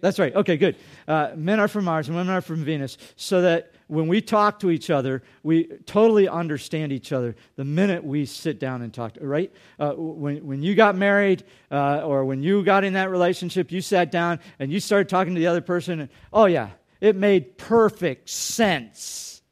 [0.00, 0.34] That's right.
[0.34, 0.76] Okay, good.
[1.06, 4.60] Uh, men are from Mars and women are from Venus, so that when we talk
[4.60, 9.18] to each other, we totally understand each other the minute we sit down and talk,
[9.20, 9.52] right?
[9.78, 13.82] Uh, when, when you got married uh, or when you got in that relationship, you
[13.82, 16.70] sat down and you started talking to the other person, and, oh, yeah,
[17.02, 19.42] it made perfect sense.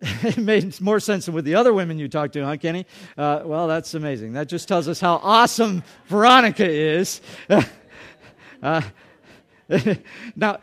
[0.00, 2.86] it made more sense than with the other women you talked to, huh, Kenny?
[3.16, 4.32] Uh, well, that's amazing.
[4.32, 7.20] That just tells us how awesome Veronica is.
[8.62, 8.82] uh,
[10.36, 10.58] now,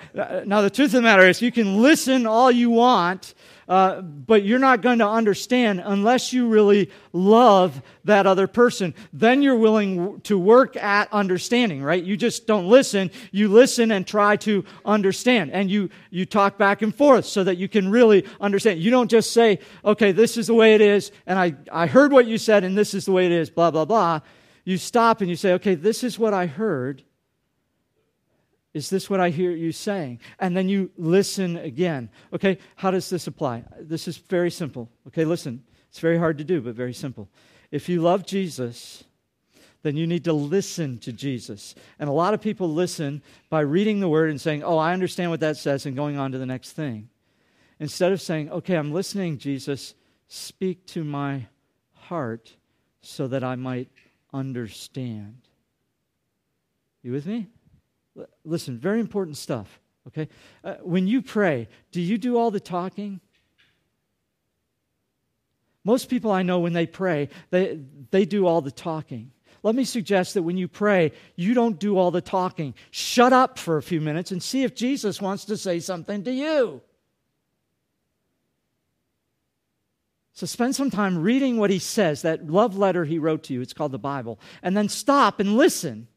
[0.45, 3.33] now, the truth of the matter is, you can listen all you want,
[3.67, 8.93] uh, but you're not going to understand unless you really love that other person.
[9.13, 12.03] Then you're willing to work at understanding, right?
[12.03, 13.09] You just don't listen.
[13.31, 15.51] You listen and try to understand.
[15.51, 18.79] And you, you talk back and forth so that you can really understand.
[18.79, 22.11] You don't just say, okay, this is the way it is, and I, I heard
[22.11, 24.21] what you said, and this is the way it is, blah, blah, blah.
[24.65, 27.03] You stop and you say, okay, this is what I heard
[28.73, 30.19] is this what I hear you saying?
[30.39, 32.09] And then you listen again.
[32.33, 33.63] Okay, how does this apply?
[33.79, 34.89] This is very simple.
[35.07, 35.63] Okay, listen.
[35.89, 37.29] It's very hard to do, but very simple.
[37.71, 39.03] If you love Jesus,
[39.81, 41.73] then you need to listen to Jesus.
[41.97, 45.31] And a lot of people listen by reading the word and saying, Oh, I understand
[45.31, 47.09] what that says, and going on to the next thing.
[47.79, 49.95] Instead of saying, Okay, I'm listening, Jesus,
[50.27, 51.47] speak to my
[51.93, 52.55] heart
[53.01, 53.89] so that I might
[54.31, 55.41] understand.
[57.01, 57.47] You with me?
[58.43, 60.27] Listen, very important stuff, okay?
[60.63, 63.19] Uh, when you pray, do you do all the talking?
[65.83, 67.79] Most people I know, when they pray, they,
[68.11, 69.31] they do all the talking.
[69.63, 72.73] Let me suggest that when you pray, you don't do all the talking.
[72.91, 76.31] Shut up for a few minutes and see if Jesus wants to say something to
[76.31, 76.81] you.
[80.33, 83.59] So spend some time reading what he says, that love letter he wrote to you.
[83.59, 84.39] It's called the Bible.
[84.63, 86.07] And then stop and listen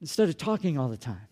[0.00, 1.28] instead of talking all the time.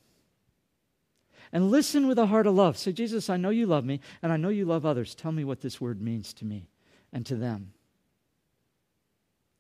[1.53, 2.77] And listen with a heart of love.
[2.77, 5.15] Say, Jesus, I know you love me, and I know you love others.
[5.15, 6.69] Tell me what this word means to me
[7.13, 7.73] and to them.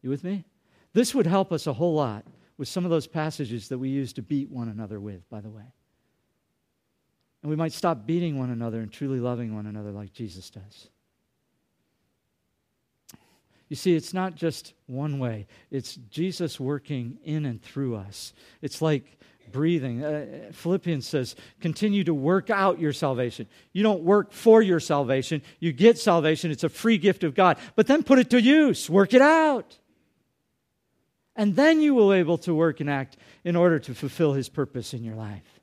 [0.03, 0.45] You with me?
[0.93, 2.27] This would help us a whole lot
[2.59, 5.51] with some of those passages that we use to beat one another with, by the
[5.51, 5.73] way.
[7.43, 10.89] And we might stop beating one another and truly loving one another like Jesus does.
[13.69, 18.33] You see, it's not just one way, it's Jesus working in and through us.
[18.62, 19.19] It's like
[19.53, 20.05] breathing.
[20.05, 23.47] Uh, Philippians says, continue to work out your salvation.
[23.73, 26.51] You don't work for your salvation, you get salvation.
[26.51, 27.59] It's a free gift of God.
[27.77, 29.79] But then put it to use, work it out.
[31.37, 34.49] And then you will be able to work and act in order to fulfill his
[34.49, 35.61] purpose in your life.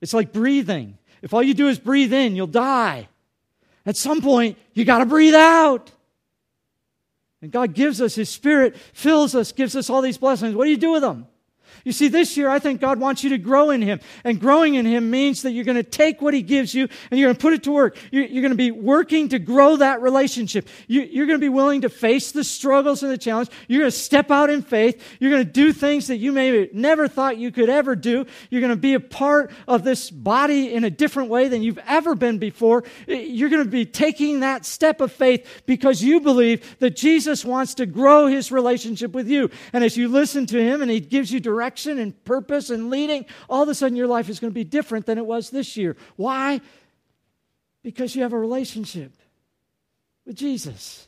[0.00, 0.96] It's like breathing.
[1.22, 3.08] If all you do is breathe in, you'll die.
[3.84, 5.90] At some point, you got to breathe out.
[7.42, 10.54] And God gives us His Spirit, fills us, gives us all these blessings.
[10.54, 11.26] What do you do with them?
[11.84, 14.00] You see, this year, I think God wants you to grow in Him.
[14.24, 17.18] And growing in Him means that you're going to take what He gives you and
[17.18, 17.96] you're going to put it to work.
[18.10, 20.68] You're, going to be working to grow that relationship.
[20.86, 23.48] You're going to be willing to face the struggles and the challenge.
[23.68, 25.02] You're going to step out in faith.
[25.18, 28.26] You're going to do things that you may never thought you could ever do.
[28.50, 31.80] You're going to be a part of this body in a different way than you've
[31.86, 32.84] ever been before.
[33.06, 37.74] You're going to be taking that step of faith because you believe that Jesus wants
[37.74, 39.50] to grow His relationship with you.
[39.72, 42.88] And as you listen to Him and He gives you direction, direction and purpose and
[42.88, 45.50] leading, all of a sudden your life is going to be different than it was
[45.50, 45.94] this year.
[46.16, 46.62] Why?
[47.82, 49.12] Because you have a relationship
[50.24, 51.06] with Jesus.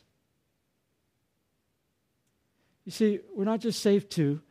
[2.85, 4.41] You see, we're not just saved to,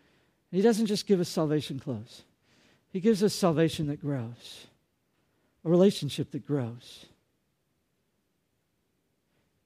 [0.50, 2.22] He doesn't just give us salvation clothes,
[2.90, 4.66] He gives us salvation that grows,
[5.64, 7.06] a relationship that grows.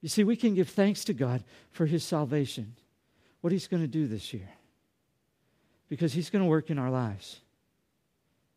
[0.01, 2.75] You see, we can give thanks to God for His salvation,
[3.41, 4.49] what He's going to do this year
[5.89, 7.41] because He's going to work in our lives.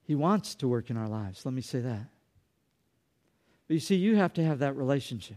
[0.03, 1.45] He wants to work in our lives.
[1.45, 2.07] Let me say that.
[3.68, 5.37] But you see, you have to have that relationship.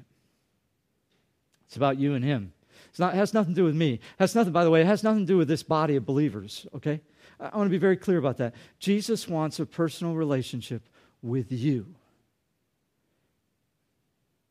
[1.67, 2.53] It's about you and Him.
[2.89, 3.93] It's not, it has nothing to do with me.
[3.93, 6.05] It has nothing, by the way, it has nothing to do with this body of
[6.05, 7.01] believers, okay?
[7.39, 8.55] I, I want to be very clear about that.
[8.79, 10.87] Jesus wants a personal relationship
[11.21, 11.85] with you.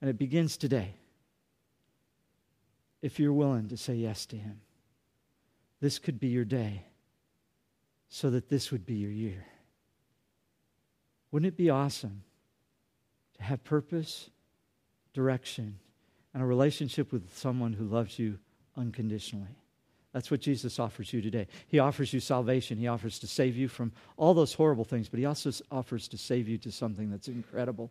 [0.01, 0.95] And it begins today
[3.03, 4.61] if you're willing to say yes to Him.
[5.80, 6.84] This could be your day
[8.14, 9.46] so that this would be your year.
[11.30, 12.24] Wouldn't it be awesome
[13.38, 14.28] to have purpose,
[15.14, 15.78] direction,
[16.34, 18.38] and a relationship with someone who loves you
[18.76, 19.56] unconditionally?
[20.12, 21.46] That's what Jesus offers you today.
[21.68, 22.76] He offers you salvation.
[22.76, 26.18] He offers to save you from all those horrible things, but He also offers to
[26.18, 27.90] save you to something that's incredible.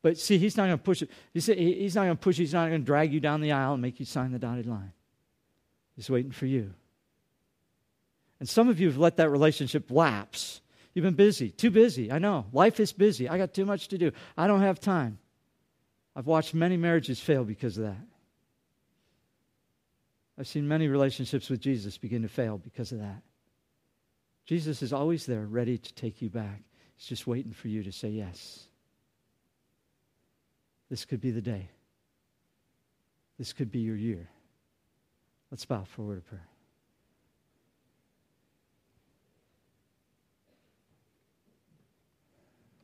[0.00, 1.10] But see, He's not going to push it.
[1.32, 2.44] He's not going to push you.
[2.44, 4.66] He's not going to drag you down the aisle and make you sign the dotted
[4.66, 4.92] line.
[5.96, 6.72] He's waiting for you.
[8.40, 10.60] And some of you have let that relationship lapse.
[10.92, 12.12] You've been busy, too busy.
[12.12, 12.46] I know.
[12.52, 13.28] Life is busy.
[13.28, 14.12] I got too much to do.
[14.36, 15.18] I don't have time.
[16.16, 18.06] I've watched many marriages fail because of that.
[20.38, 23.22] I've seen many relationships with Jesus begin to fail because of that.
[24.46, 26.62] Jesus is always there, ready to take you back.
[26.96, 28.64] He's just waiting for you to say yes.
[30.90, 31.68] This could be the day.
[33.38, 34.28] This could be your year.
[35.50, 36.48] Let's bow for a word of prayer.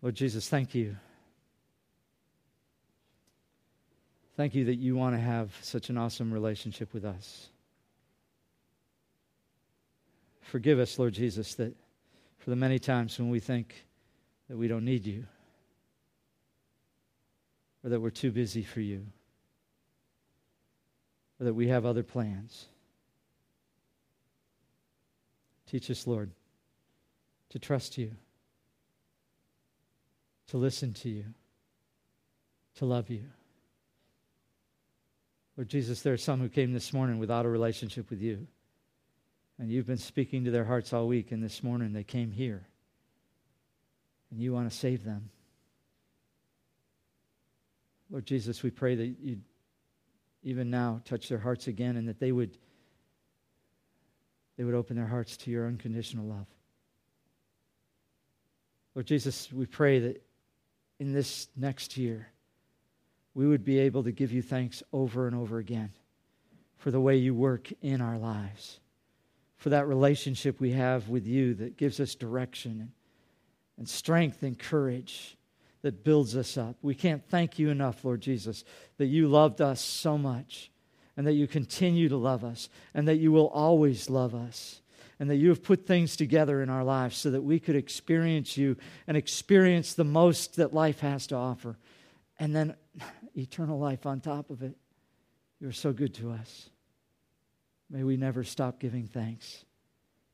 [0.03, 0.97] Lord Jesus, thank you.
[4.37, 7.49] Thank you that you want to have such an awesome relationship with us.
[10.41, 11.77] Forgive us, Lord Jesus, that
[12.39, 13.85] for the many times when we think
[14.49, 15.27] that we don't need you
[17.85, 19.05] or that we're too busy for you
[21.39, 22.67] or that we have other plans.
[25.67, 26.31] Teach us, Lord,
[27.51, 28.13] to trust you
[30.51, 31.25] to listen to you,
[32.77, 33.25] to love you.
[35.57, 38.47] Lord Jesus, there are some who came this morning without a relationship with you.
[39.59, 42.67] And you've been speaking to their hearts all week, and this morning they came here.
[44.31, 45.31] And you want to save them.
[48.11, 49.39] Lord Jesus, we pray that you
[50.43, 52.57] even now, touch their hearts again and that they would,
[54.57, 56.47] they would open their hearts to your unconditional love.
[58.95, 60.23] Lord Jesus, we pray that
[61.01, 62.29] in this next year,
[63.35, 65.91] we would be able to give you thanks over and over again
[66.77, 68.81] for the way you work in our lives,
[69.57, 72.93] for that relationship we have with you that gives us direction
[73.79, 75.37] and strength and courage
[75.83, 76.77] that builds us up.
[76.83, 78.63] We can't thank you enough, Lord Jesus,
[78.99, 80.71] that you loved us so much
[81.17, 84.83] and that you continue to love us and that you will always love us
[85.21, 88.57] and that you have put things together in our lives so that we could experience
[88.57, 91.79] you and experience the most that life has to offer.
[92.39, 92.75] And then
[93.37, 94.75] eternal life on top of it.
[95.61, 96.71] You're so good to us.
[97.91, 99.67] May we never stop giving thanks.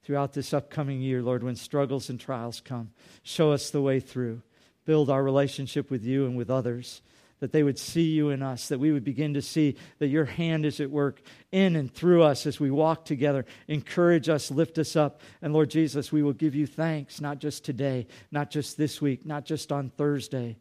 [0.04, 2.92] Throughout this upcoming year, Lord, when struggles and trials come,
[3.24, 4.42] show us the way through.
[4.84, 7.02] Build our relationship with you and with others
[7.40, 10.24] that they would see you in us, that we would begin to see that your
[10.24, 11.20] hand is at work
[11.52, 13.44] in and through us as we walk together.
[13.68, 15.20] Encourage us, lift us up.
[15.42, 19.26] And Lord Jesus, we will give you thanks, not just today, not just this week,
[19.26, 20.56] not just on Thursday,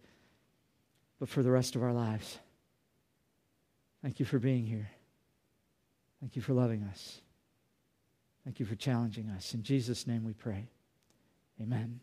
[1.19, 2.39] but for the rest of our lives.
[4.01, 4.89] Thank you for being here.
[6.19, 7.21] Thank you for loving us.
[8.43, 9.53] Thank you for challenging us.
[9.53, 10.67] In Jesus' name we pray.
[11.61, 11.99] Amen.